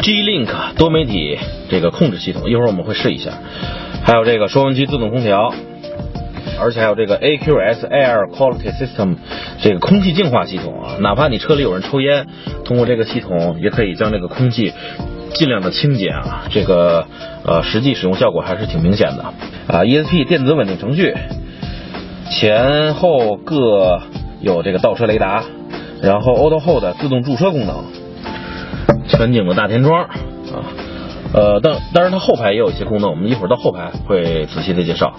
[0.02, 1.38] ，G-Link 多媒体
[1.70, 3.32] 这个控制系统，一会儿我们会试一下，
[4.06, 5.54] 还有这个收音机自动空调，
[6.60, 9.16] 而且还有这个 AQS Air Quality System
[9.62, 12.28] 这个空气净化系统啊，哪怕你车里有人抽烟，
[12.64, 14.74] 通过这个系统也可以将这个空气。
[15.34, 17.08] 尽量的清洁啊，这个
[17.44, 19.24] 呃实际使用效果还是挺明显的
[19.68, 19.84] 啊。
[19.84, 21.14] ESP 电子稳定程序，
[22.32, 24.02] 前后各
[24.40, 25.44] 有这个倒车雷达，
[26.02, 27.84] 然后 Auto Hold 自动驻车功能，
[29.10, 30.64] 全景的大天窗啊，
[31.36, 35.14] 呃，当当然它后排也有一些功能，我们一会儿到后排会仔细的介绍。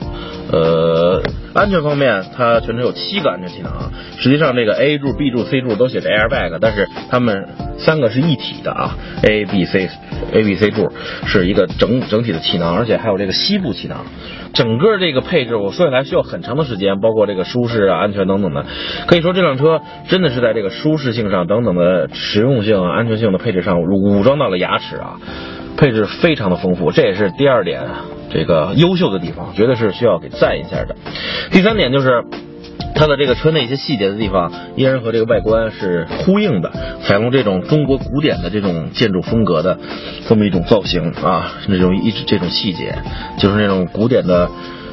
[0.51, 1.21] 呃，
[1.53, 3.91] 安全方面，它全车有七个安全气囊啊。
[4.17, 8.97] 实际上，这个 A 柱、B 柱、C 柱都写着 airbag，但是它们三个是一体的啊。
[9.29, 9.91] A、B、C、
[10.33, 10.91] A、B、C 柱
[11.27, 14.07] 是一个整整体的气囊，而且还有这个膝部气囊。
[14.55, 18.65] 整个这个配置我说起来需要很长的时间，包括这个舒适啊、安全等等的。
[19.07, 25.21] 可以说这辆车真的是在这个舒适性上等等的实用性、安全性的配置上武装到了牙齿啊。
[25.77, 27.83] 配置非常的丰富，这也是第二点
[28.33, 30.97] 这个优秀的地方，绝对是需要给赞一下的。
[31.51, 32.25] 第三点就是。
[32.99, 36.73] 它的这个车内一些细节的地方，依然和这个外观是呼应的，
[37.03, 39.79] 采用这种中国古典的这种建筑风格的
[40.27, 42.95] 这么一种造型啊，那种一直这种细节，
[43.39, 44.51] 就是那种古典的。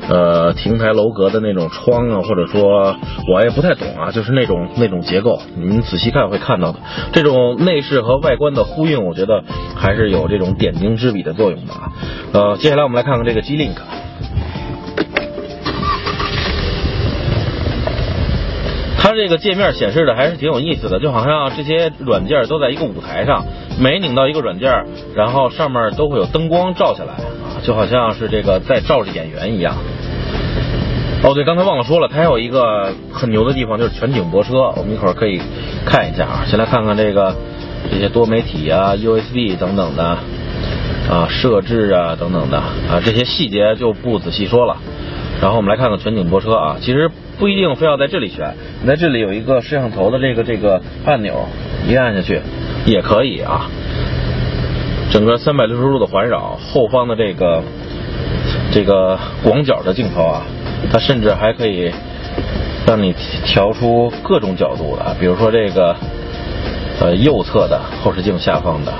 [0.10, 2.96] 呃，亭台楼阁的那种窗啊，或者说
[3.32, 6.80] 我也不太懂啊，就是那种那种结构，你们仔细看会看到的。
[7.14, 9.44] 这种内饰和外观的呼应，我觉得
[9.76, 11.92] 还是有这种点睛之笔的作用的啊。
[12.34, 13.78] 呃，接下来我们来看看这个 G Link。
[19.04, 23.44] 它这个界面显示的还是挺有意思的，就好像这些软件都在一个舞台上，
[23.78, 29.76] 每拧到一个软件，然后上面都会有灯光照下来啊，就好像是这个在照着演员一样。
[31.22, 35.42] 哦，对，刚才忘了说了，它还有一个很牛的地方，就是全景泊车，我们一会儿可以
[35.86, 36.46] 看一下啊。
[36.48, 37.36] 先来看看这个
[37.92, 40.18] 这些多媒体啊、USB 等等的
[41.12, 44.78] 啊设置啊等等的啊这些细节就不仔细说了。
[45.42, 47.12] 然后我们来看看全景泊车啊，其实
[47.44, 51.46] 不一定非要在这里选，你在这里有一个摄像头的这个这个按钮，
[51.86, 52.40] 一按下去
[52.86, 53.70] 也可以啊。
[55.12, 57.62] 整个三百六十度的环绕，后方的这个
[58.72, 60.44] 这个广角的镜头啊，
[60.90, 61.92] 它甚至还可以
[62.88, 63.14] 让你
[63.46, 65.94] 调出各种角度的，比如说这个
[67.02, 68.94] 呃右侧的后视镜下方的，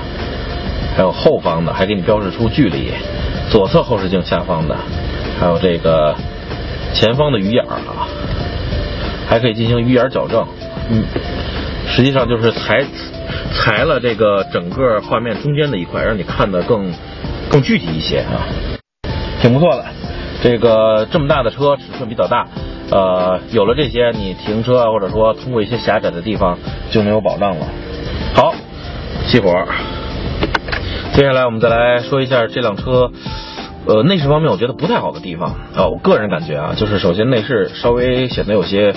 [0.94, 2.92] 还有后方的，还给你标示出距离，
[3.48, 4.76] 左侧后视镜下方的，
[5.40, 6.14] 还有这个。
[6.94, 8.06] 前方的鱼眼啊，
[9.28, 10.46] 还可以进行鱼眼矫正，
[10.90, 11.04] 嗯，
[11.88, 12.84] 实际上就是裁
[13.52, 16.92] 裁了这个整个画面中间的一块，让你看得更
[17.50, 18.46] 更具体一些啊，
[19.42, 19.84] 挺不错的。
[20.42, 22.46] 这个这么大的车，尺寸比较大，
[22.90, 26.58] 呃，有了这些，你停车啊，或者说通过一些狭窄的地方
[26.90, 27.66] 就没有保障了。
[28.34, 28.54] 好，
[29.26, 29.66] 熄火。
[31.14, 33.10] 接下来我们再来说一下这辆车。
[33.86, 38.94] 呃，内饰方面我觉得不太好的地方啊，我个人感觉啊，就是首先内饰稍微显得有些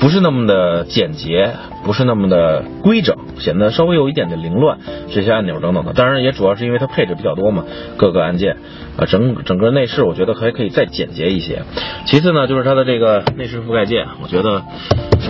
[0.00, 1.52] 不是那么的简洁，
[1.84, 4.78] 不是那么的规整，显得稍微有一点点凌乱，
[5.10, 5.92] 这些按钮等等的。
[5.92, 7.64] 当然也主要是因为它配置比较多嘛，
[7.96, 8.58] 各个按键
[8.96, 11.62] 啊，整整个内饰我觉得还可以再简洁一些。
[12.06, 14.62] 其次呢，就是它的这个内饰覆盖件，我觉得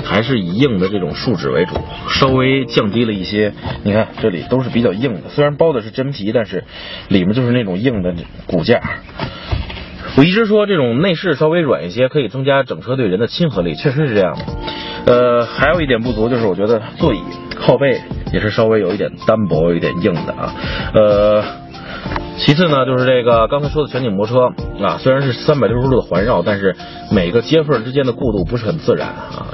[0.05, 1.75] 还是以硬的这种树脂为主，
[2.09, 3.55] 稍微降低了一些。
[3.85, 6.65] 你看这里都是比较硬的，虽然包的是真皮，但是
[7.09, 8.15] 里面就是那种硬的
[8.47, 8.81] 骨架。
[10.17, 14.45] 我一直说这种内饰稍微软一些，可以增加整车对人的亲和力，确实是这样的。
[15.07, 17.21] 呃，还有一点不足就是我觉得座椅
[17.61, 18.01] 靠背
[18.33, 20.55] 也是稍微有一点单薄，有一点硬的啊。
[20.95, 21.45] 呃，
[22.39, 24.53] 其次呢，就是这个刚才说的全景泊车
[24.83, 26.75] 啊，虽然是三百六十度的环绕，但是
[27.11, 29.47] 每个接缝之间的过渡不是很自然啊。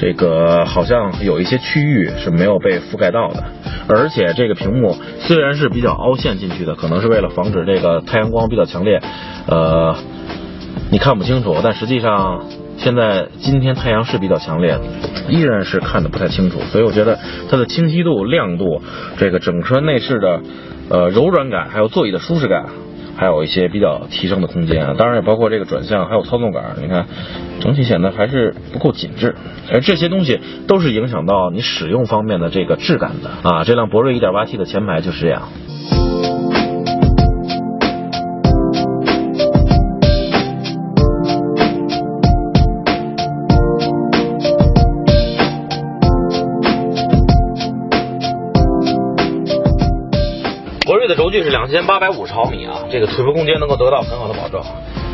[0.00, 3.44] 这个好像有一些区域是没有被覆盖到的，
[3.86, 9.00] 而且这个屏幕虽然是比较凹陷进去的，可能是为了防止这个太阳光比较强烈，
[9.46, 9.94] 呃，
[10.90, 12.46] 你看不清楚，但实际上
[12.82, 14.78] 现在今天太阳是比较强烈，
[15.28, 17.18] 依然是看的不太清楚，所以我觉得
[17.48, 18.82] 它的清晰度、亮度，
[19.18, 20.40] 这个整车内饰的
[20.90, 22.66] 呃柔软感，还有座椅的舒适感。
[23.14, 26.76] 还有一些比较提升的空间，当然也包括这个转向，还有操纵杆。
[26.80, 27.06] 你看，
[27.60, 29.36] 整体显得还是不够紧致，
[29.70, 33.64] 而这些东西都是影响到你使用方面的这个质感的啊。
[33.64, 35.50] 这辆博瑞 1.8T 的前排就是这样。
[51.22, 54.60] 轴距是两千八百五十毫米啊，这个腿部空间能够得到很好的保证。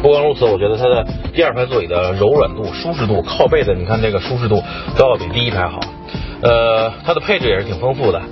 [0.01, 4.63] 不光如此，我觉得它的第二排座椅的柔软度、舒适度，靠背的你看这个舒适度
[4.97, 5.81] 都要比第一排好。
[6.41, 8.23] 呃，它的配置也是挺丰富的，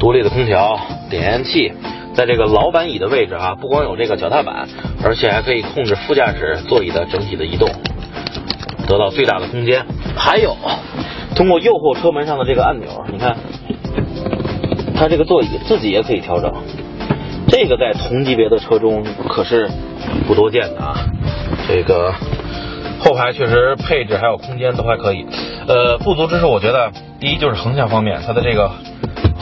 [0.00, 0.80] 独立的空调、
[1.10, 1.74] 点烟器，
[2.14, 4.66] 在这个老板椅的位置啊，不光有这个脚踏板，
[5.04, 7.68] 而且还可以控制副驾驶座椅的整体的移动，
[8.88, 9.84] 得到最大的空间。
[10.16, 10.56] 还有，
[11.34, 13.36] 通过右后车门上的这个按钮，你看，
[14.96, 16.50] 它这个座椅自己也可以调整。
[17.56, 19.66] 这个在同级别的车中可是
[20.26, 20.94] 不多见的啊。
[21.66, 22.12] 这个
[23.00, 25.24] 后排确实配置还有空间都还可以。
[25.66, 28.70] 呃，不足之处我觉得第一就是横向方面，它的这个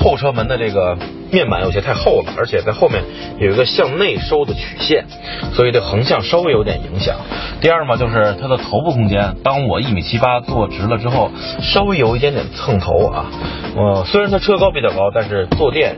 [0.04, 0.98] 后车门的这个
[1.32, 3.02] 面板有些太厚了，而且在后面
[3.38, 5.06] 有一个向内收的曲线，
[5.54, 7.16] 所以对横向稍微有点影响。
[7.62, 11.30] 第二嘛，就是它的头部空间，当我一米七八坐直了之后，
[11.62, 13.30] 稍微有一点点蹭头啊。
[13.74, 15.96] 呃，虽然它车高比较高，但是坐垫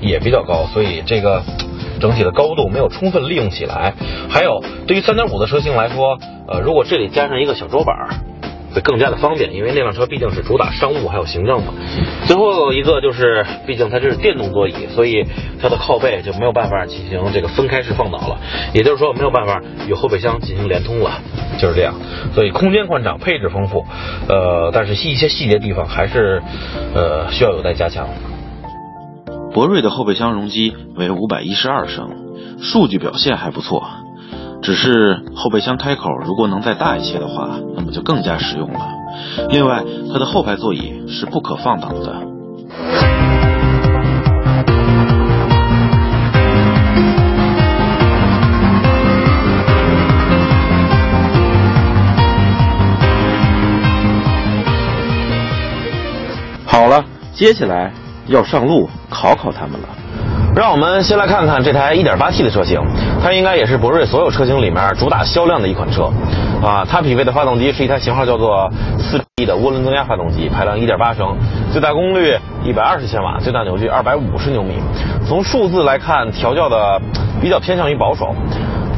[0.00, 1.44] 也比较高，所以这个
[2.00, 3.94] 整体的高度没有充分利用起来。
[4.28, 6.18] 还有，对于三点五的车型来说，
[6.48, 7.94] 呃，如果这里加上一个小桌板。
[8.76, 11.72] 会更加的方便，因为那辆车毕竟是主打商务还有行政嘛。
[12.26, 15.24] 最后一个就是，毕竟它这是电动座椅，所以
[15.62, 18.38] 它的靠背就没有办法进行这个分开式放倒了，
[18.74, 21.22] 也就是说没有办法与后备箱进行连通了，
[21.58, 21.94] 就是这样。
[22.34, 23.86] 所以空间宽敞，配置丰富，
[24.28, 26.42] 呃，但是一些细节地方还是
[26.94, 28.06] 呃需要有待加强。
[29.54, 32.10] 博瑞的后备箱容积为五百一十二升，
[32.60, 33.82] 数据表现还不错。
[34.62, 37.58] 只是后备箱开口如果能再大一些的话，
[37.92, 38.80] 就更加实用了。
[39.48, 39.82] 另外，
[40.12, 42.22] 它的后排座椅是不可放倒的。
[56.66, 57.90] 好了，接下来
[58.26, 59.88] 要上路考考他们了。
[60.56, 62.80] 让我们先来看看这台 1.8T 的车型，
[63.22, 66.10] 它应该也是博瑞所有车型里面主打销量的一款车，
[66.64, 71.36] 啊，它匹配的发动机是一台型号叫做 4T 的涡轮增压发动机，排量1.8升，
[71.70, 72.34] 最大功率
[72.64, 74.78] 120千瓦，最大扭矩250牛米。
[75.28, 77.02] 从数字来看，调教的
[77.42, 78.34] 比较偏向于保守，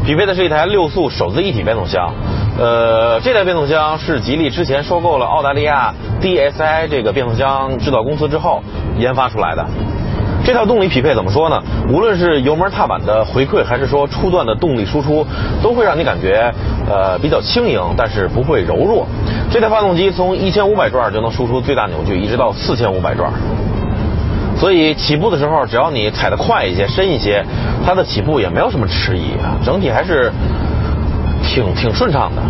[0.07, 2.09] 匹配的是一台六速手自一体变速箱。
[2.57, 8.63] 呃，这台变速箱是吉利之前收购了澳大利亚 DSI 这个变速箱制造公司之后
[8.97, 9.67] 研发出来的。
[10.49, 11.63] 这套动力匹配怎么说呢？
[11.91, 15.23] 无论是油门踏板的回馈，还是说初段的动力输出，
[15.63, 16.51] 都会让你感觉
[16.89, 19.07] 呃比较轻盈，但是不会柔弱。
[19.51, 23.31] 这台发动机从一千五百转就能输出最大扭矩，一直到四千五百转。
[24.57, 27.45] 所以起步的时候，只要你踩得快一些、深一些，
[27.85, 30.33] 它的起步也没有什么迟疑啊，整体还是
[31.43, 32.41] 挺挺顺畅的。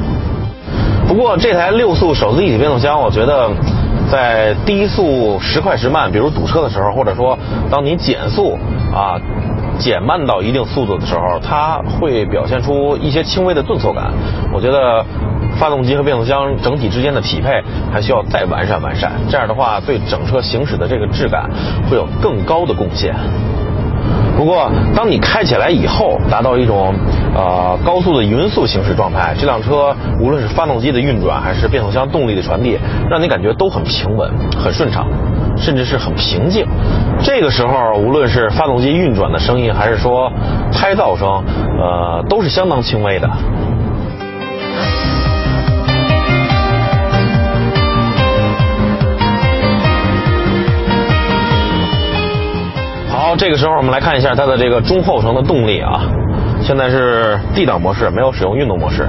[1.08, 3.50] 不过这台六速手自一体变速箱，我觉得。
[4.10, 7.38] 在低速时快时慢，比如堵车的时候，或者说
[7.70, 8.58] 当你减速
[8.92, 9.20] 啊
[9.78, 14.12] 减慢到一定速度的时候，它会表现出一些轻微的顿挫感。
[14.52, 15.04] 我觉得
[15.58, 21.48] 发动机和变速箱整体之间的匹配还需要再完善完善，这样的话对整车行驶的这个质感
[21.90, 23.14] 会有更高的贡献。
[24.38, 26.94] 不过，当你开起来以后，达到一种
[27.34, 32.78] 呃高速的匀速行驶状态，这辆车无论是发动机的运转，还是变速箱动力的传递，
[33.10, 35.08] 让你感觉都很平稳、很顺畅，
[35.56, 36.64] 甚至是很平静。
[37.20, 40.30] 这个时候，无论是发动机运转的声音，还是说
[40.72, 41.42] 胎噪声，
[41.76, 43.28] 呃，都是相当轻微的。
[53.28, 56.00] 好，这个时候我们来看一下它的这个中后程的动力啊，
[56.62, 59.06] 现在是 D 档模式，没有使用运动模式。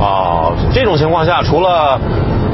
[0.00, 2.00] 哦，这种情况下，除了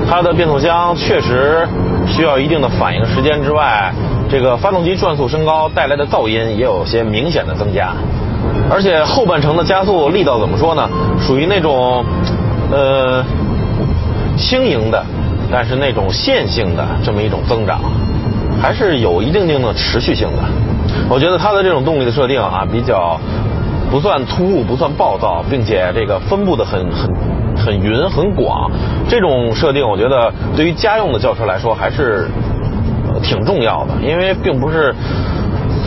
[0.06, 1.66] 它的变速箱确实
[2.06, 3.90] 需要一定的反应时间之外，
[4.28, 7.94] 这个发动机转速升高带来的噪音也有些明显的增加，
[8.70, 10.86] 而且后半程的加速力道怎么说呢？
[11.18, 12.04] 属于那种
[12.70, 13.24] 呃
[14.36, 15.02] 轻盈的。
[15.56, 17.78] 但是那种线性的这么一种增长，
[18.60, 20.42] 还是有一定定的持续性的。
[21.08, 23.16] 我觉得它的这种动力的设定啊，比较
[23.88, 27.08] 不算突兀，不算暴躁，并且这个分布的很很
[27.56, 28.68] 很匀很广。
[29.08, 32.28] 这种设定，我觉得对于家用的轿车来说还是、
[33.22, 34.92] 挺重要的，因为并不是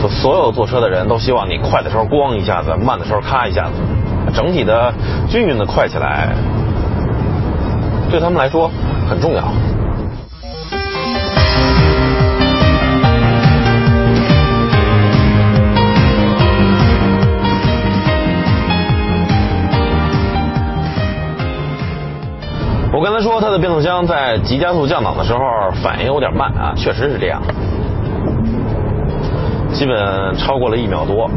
[0.08, 3.72] 所有坐车的人都希望你快的时候咣一下子，慢的时候咔一下子，
[4.34, 4.90] 整体的
[5.28, 6.30] 均匀的快起来，
[8.10, 8.70] 对他们来说。
[9.08, 9.42] 很重要。
[22.90, 25.38] 我刚才说它的变速箱在急加速降档的时候
[25.82, 27.40] 反应有点慢啊，确实是这样，
[29.72, 31.30] 基本超过了一秒多。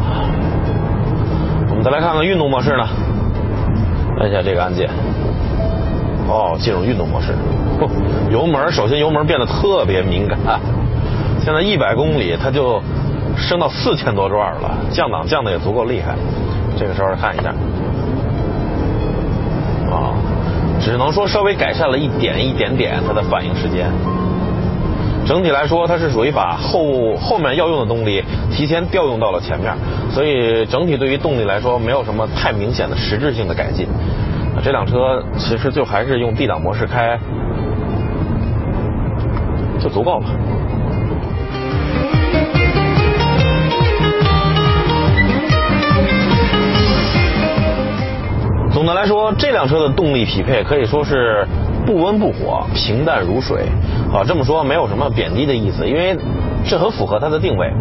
[1.69, 2.83] 我们再来看看运动模式呢，
[4.19, 4.89] 按一下这个按键。
[6.27, 7.33] 哦，进入运动模式。
[7.79, 7.89] 哦、
[8.31, 10.37] 油门首先油门变得特别敏感，
[11.43, 12.81] 现在一百公里它就
[13.35, 16.15] 升到四千多转了，降档降的也足够厉害。
[16.77, 17.49] 这个时候看一下，
[19.91, 20.13] 啊、
[20.79, 23.87] 只能说稍微改善了一点一点点它的反应时间。
[25.23, 29.71] 整体来说，它是属于把后后面要用的动力提前调用到了前面，
[30.11, 33.87] 所以整体对于动力来说没有什么太明显的实质性的改进。
[34.63, 37.17] 这辆车其实就还是用 D 档模式开，
[39.79, 40.25] 就足够了。
[48.71, 51.45] 总的来说，这辆车的动力匹配可以说是
[51.85, 53.65] 不温不火，平淡如水。
[54.13, 56.17] 啊，这么说没有什么贬低的意思，因为
[56.65, 57.71] 这很符合它的定位。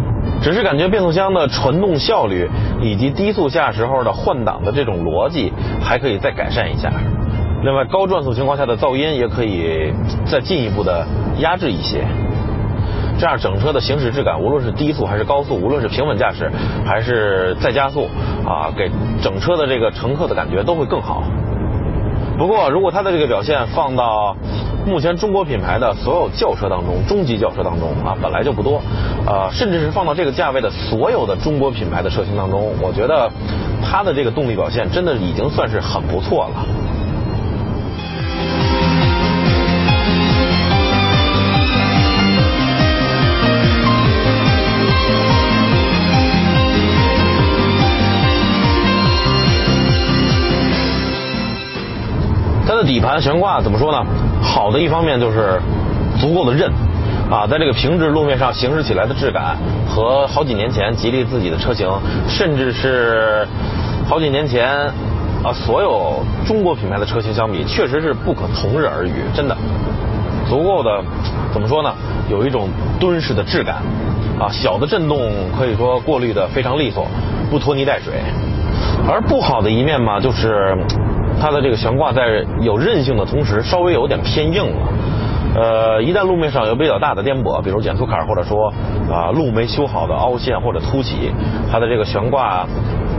[0.42, 2.48] 只是感觉变速箱的传动效率
[2.80, 6.90] 以及低速下时候的换挡的这种逻辑还可以再改善一下。
[7.62, 9.92] 另外，高转速情况下的噪音也可以
[10.24, 11.06] 再进一步的
[11.40, 12.04] 压制一些。
[13.18, 16.50] 这样整车的行驶质感，无论是低速还是高速，无论是平稳驾驶
[16.86, 18.08] 还是再加速，
[18.46, 21.22] 啊，给整车的这个乘客的感觉都会更好。
[22.38, 24.34] 不过，如果它的这个表现放到
[24.86, 28.80] 目前中国品牌的所有轿车当中，中级轿车当中啊，本来就不多，
[29.26, 33.30] 呃，甚至是放到这个价位的所有的中国品牌的车型当中，我觉得
[33.82, 36.66] 它的这个动力表现真的已经算是很不错了。
[52.90, 54.04] 底盘悬挂怎么说呢？
[54.42, 55.62] 好的一方面就是
[56.18, 56.68] 足够的韧，
[57.30, 61.88] 啊，在这个平直路面上行驶起来的质感和好几年前吉利自己的车型，
[62.26, 63.46] 甚至是
[64.08, 64.68] 好几年前
[65.44, 69.56] 啊所有中国品牌的车型相比，确实是不可同日而语，真的
[70.48, 70.90] 足够的
[71.52, 71.94] 怎么说呢？
[72.28, 72.68] 有一种
[72.98, 73.76] 敦实的质感，
[74.36, 77.06] 啊，小的震动可以说过滤的非常利索，
[77.48, 78.14] 不拖泥带水。
[79.08, 80.76] 而不好的一面嘛，就是
[81.40, 84.86] 它的这个悬挂在有韧性的同时，稍微有点偏硬了。
[85.52, 88.72] 呃，一旦路面上有比较大的颠簸，比如减速坎，或者说
[89.10, 91.32] 啊路没修好的凹陷或者凸起，
[91.72, 92.64] 它的这个悬挂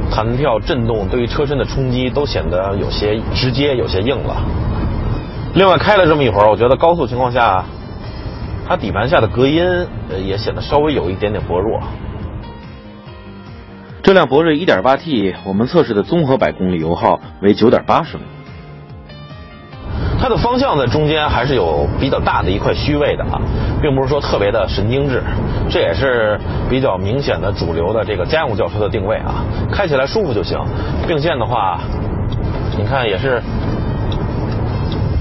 [0.09, 4.37] 弹跳震动对于车身的冲击都显得有些直接，有些硬了。
[5.55, 7.65] 另外开了这么一会儿，我觉得高速情况下，
[8.65, 9.65] 它底盘下的隔音
[10.23, 11.81] 也显得稍微有一点点薄弱。
[14.03, 18.19] 这辆博瑞 1.8T，我们测试的综合百公里油耗为9.8升。
[20.19, 23.39] 它的方向在中间还是有比较大的一块虚位的啊，
[23.79, 25.21] 并不是说特别的神经质，
[25.69, 30.59] 这也是比较明显的主流的这个家用轿车的定位啊，开起来舒服就行。
[31.07, 31.79] 并线的话，
[32.75, 33.41] 你看也是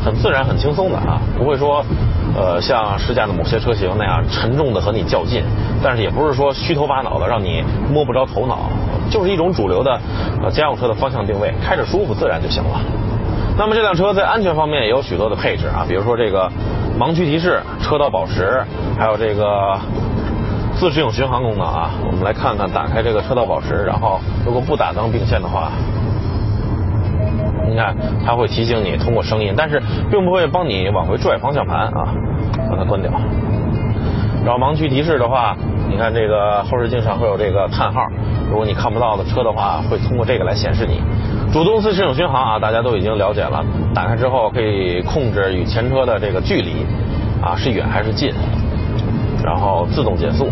[0.05, 1.85] 很自然、很轻松的啊，不会说
[2.35, 5.45] 呃像试驾的某些车型那样沉重的和你较劲，
[5.83, 8.71] 但是也不是说虚头巴脑的让你摸不着头脑，
[9.11, 10.01] 就是一种主流的
[10.43, 12.81] 呃家用车的方向定位，开着舒服自然就行了。
[13.59, 16.51] 那么这辆车在安全方面也有许多的配置啊，比如说这个
[16.99, 18.65] 盲区提示、车道保持，
[18.99, 19.79] 还有这个
[20.79, 21.91] 自适应巡航功能啊。
[22.07, 25.71] 我们来看看，打开这个车道保持，然后如果不打灯并线的话，
[27.71, 27.95] 你看
[28.27, 32.13] 它会提醒你通过声音，但是并不会帮你往回拽方向盘啊，
[32.69, 33.11] 把它关掉。
[34.45, 35.55] 然后盲区提示的话，
[35.89, 38.07] 你看这个后视镜上会有这个叹号，
[38.51, 41.01] 如果你看不到的车的话，会通过这个来显示你。
[41.53, 43.65] 主动自适应巡航啊，大家都已经了解了。
[43.95, 46.87] 打开之后可以控制与前车的这个距离，
[47.43, 48.33] 啊是远还是近，
[49.45, 50.49] 然后自动减速。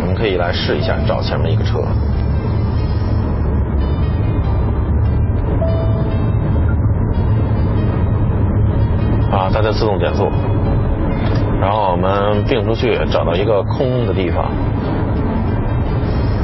[0.00, 1.78] 我们可以来试一下，找前面一个车。
[9.58, 10.30] 它在自动减速。
[11.60, 14.44] 然后我们并出去，找到一个空的地方。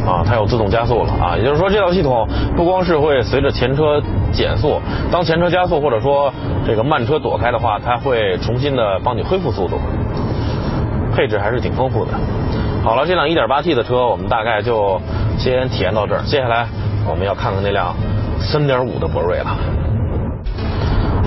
[0.04, 4.02] 啊，它有自动加速了啊，也就是说这套系统不光是会随着前车
[4.32, 4.80] 减速，
[5.12, 6.32] 当前车加速或者说
[6.66, 9.78] 这个慢车躲开的话，它会重新的帮你恢复速度，
[11.14, 12.10] 配置还是挺丰富的。
[12.82, 15.00] 好了，这辆 1.8T 的车我们大概就
[15.38, 16.66] 先体验到这儿，接下来
[17.08, 17.94] 我们要看看那辆
[18.40, 19.83] 3.5的博瑞了。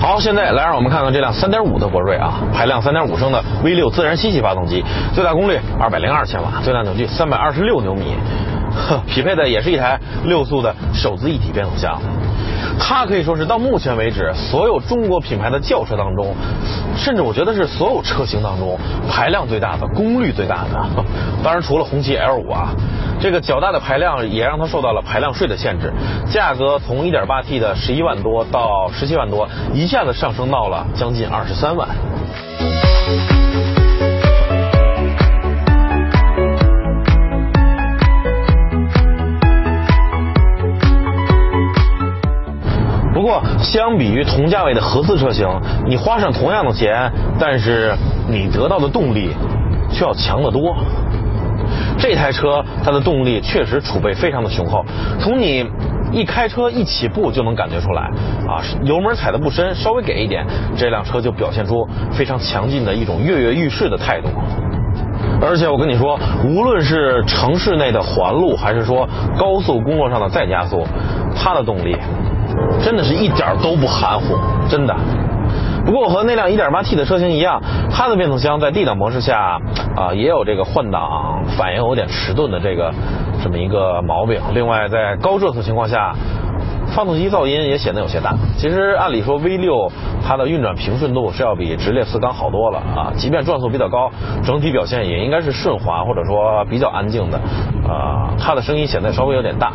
[0.00, 8.14] 好，现在来让我们看看这辆3.5的博瑞啊，排量3.5升的 V6 自然吸气发动机，最大功率202千瓦，最大扭矩326牛米。
[8.70, 12.00] 呵，匹配的也是一台六速的手自一体变速箱，
[12.78, 16.32] 它可以说是到目前为止所有中国品牌的轿车当中，
[16.96, 18.78] 甚至我觉得是所有车型当中
[19.10, 21.04] 排量最大的、功率最大的。
[21.42, 22.68] 当然，除了红旗 L5 啊，
[23.20, 25.92] 这个较大的排量也让它受到了排量税的限制，
[26.30, 31.88] 价格从 1.8T 的11万多到17万多，一下子上升到了将近23万。
[43.12, 45.44] 不过，相比于同价位的合资车型，
[45.86, 47.94] 你花上同样的钱，但是
[48.28, 49.34] 你得到的动力
[49.90, 50.76] 却要强得多。
[51.98, 54.84] 这台车它的动力确实储备非常的雄厚，
[55.20, 55.64] 从你
[56.12, 58.02] 一开车一起步就能感觉出来
[58.46, 60.46] 啊，油门踩的不深，稍微给一点，
[60.76, 64.28] 这辆车就表现出非常强劲的一种跃跃欲试的态度。
[65.40, 69.08] 而且我跟你说，无论是城市内的环路，还是说
[69.38, 70.84] 高速公路上的再加速，
[71.36, 71.96] 它的动力
[72.82, 74.36] 真的是一点儿都不含糊，
[74.68, 74.96] 真的。
[75.88, 79.58] 不过和那辆 1.8T 的车型一样，它的变速箱在 D 档模式下
[79.96, 82.92] 啊、也有这个换挡反应有点迟钝的这个
[83.42, 84.38] 这么一个毛病。
[84.52, 86.14] 另外，在高转速情况下，
[86.90, 88.34] 发动机噪音也显得有些大。
[88.56, 89.90] 其实按理说 V6
[90.26, 94.10] 它的运转平顺度是要比直列四缸好多了啊，即便转速比较高，
[94.44, 97.38] 整体表现也应该是顺滑或者说比较安静的。
[97.88, 99.72] 啊，它的声音显得稍微有点大。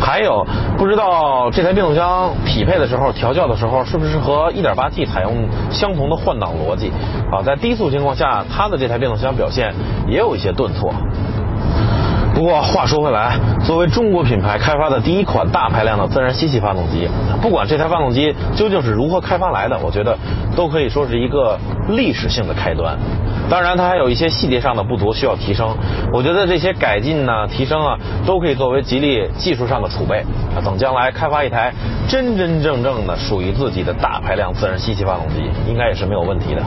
[0.00, 0.46] 还有
[0.76, 6.90] 不知道这台变速箱匹配的时候调教的时候是不是和 1.8T 采用相同的换挡逻辑
[7.30, 7.42] 啊？
[7.42, 9.72] 在低速情况下，它的这台变速箱表现
[10.08, 10.92] 也有一些顿挫。
[12.34, 17.08] 不过话说回来，作为中国品牌开发的第一款大排量的自然吸气发动机，
[17.40, 20.18] 不管这台发动机究竟是如何开发来的，我觉得
[20.56, 21.56] 都可以说是一个
[21.90, 22.98] 历史性的开端。
[23.48, 25.76] 当然，它还有一些细节上的不足需要提升。
[26.12, 30.24] 我觉得这些改进呢、提升啊，都可以作为吉利技术上的储备
[30.56, 31.72] 啊，等将来开发一台
[32.08, 36.62] 真真正正的属于自己的大排量自然吸气发动机，应该也是没有问题的。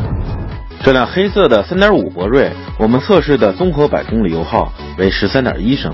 [0.84, 2.50] 这辆黑色的3.5博瑞，
[2.80, 5.94] 我们测试的综合百公里油耗为13.1升。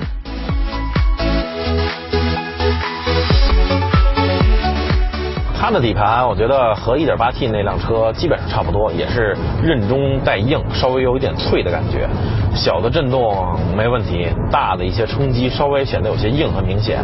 [5.59, 12.07] 它的底盘，我觉得和 1.8T 那辆车基本上差不多，也是韧中带硬，稍微有一点脆的感觉。
[12.53, 16.99] 小的震动没问题，大的一些冲击稍微显得有些硬和明显。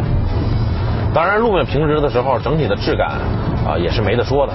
[1.12, 3.08] 当然，路面平直的时候，整体的质感
[3.66, 4.52] 啊、也是没得说的。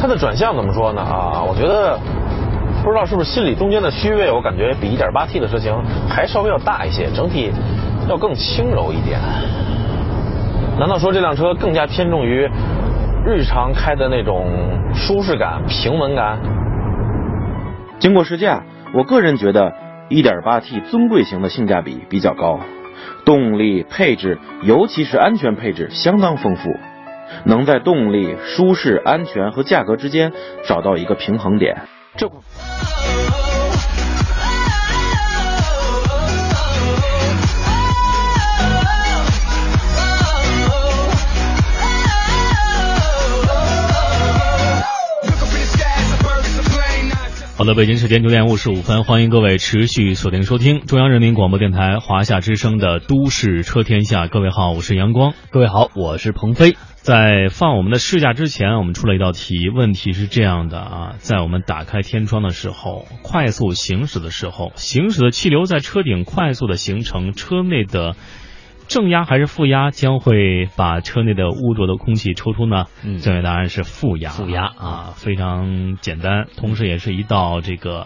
[0.00, 1.02] 它的转向怎么说呢？
[1.02, 1.98] 啊，我觉得
[2.84, 5.74] 不知道是不是心理中间的虚位，我感觉比 1.8T 的车型
[6.08, 7.52] 还稍微要大一些，整体
[8.08, 9.18] 要更轻柔一点。
[10.78, 12.48] 难道说这辆车更加偏重于
[13.26, 14.46] 日常开的那种
[14.94, 16.38] 舒适感、平稳感？
[17.98, 18.62] 经过试驾，
[18.94, 19.72] 我个人觉得
[20.08, 22.60] 1.8T 尊贵型的性价比比较高，
[23.24, 26.70] 动力配置，尤其是安全配置相当丰富，
[27.44, 30.32] 能在动力、舒适、安全和价格之间
[30.66, 31.82] 找到一个平衡点。
[32.16, 32.28] 这
[47.56, 54.26] 好的，北京时间九点五十五分，欢迎各位持续锁定收听中央人民广播电台华夏之声的《都市车天下》。
[54.28, 55.34] 各位好，我是阳光。
[55.50, 56.76] 各位好，我是鹏飞。
[57.00, 68.14] 在放我们的试驾之前，我们出了一道题，问题是这样的啊，在我们打开天窗的时候，快速行驶的时候，行驶的气流在车顶快速的形成，车内的
[68.88, 72.84] 正压还是负压将会把车内的污浊的空气抽出呢？
[73.02, 74.30] 嗯正确答案是负压。
[74.30, 78.00] 负压啊，非常简单，同时也是一道这个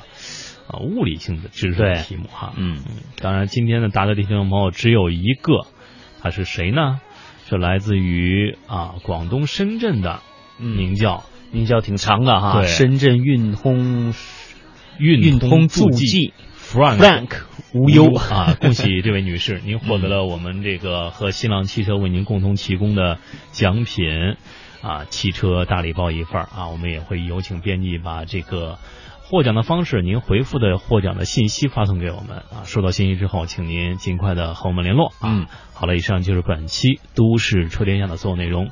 [0.69, 2.53] 啊物理性的知识对题目哈。
[2.57, 2.79] 嗯，
[3.21, 5.67] 当然今天的答对的听众朋友只有一个，
[6.23, 7.01] 他是谁呢？
[7.53, 10.23] 是来自于啊广东深圳的
[10.57, 14.15] 名叫、名叫挺长的哈，深圳运通
[14.99, 17.29] 运运通助助记 Frank Frank
[17.75, 18.57] 无忧啊！
[18.59, 23.19] 恭喜这位女士，您获得了我们这个和新浪汽车为您共同提供的
[23.51, 24.07] 奖品
[24.81, 26.69] 啊，汽车大礼包一份儿啊！
[26.69, 28.79] 我们也会有请编辑把这个
[29.25, 32.65] 获奖的方式，您回复的获奖的信息发送给我们啊。
[32.65, 35.31] 收到信息之后，请您尽快的和我们联络啊。
[35.31, 38.71] 嗯，好了，以上就是本期都市车天下的所有内容。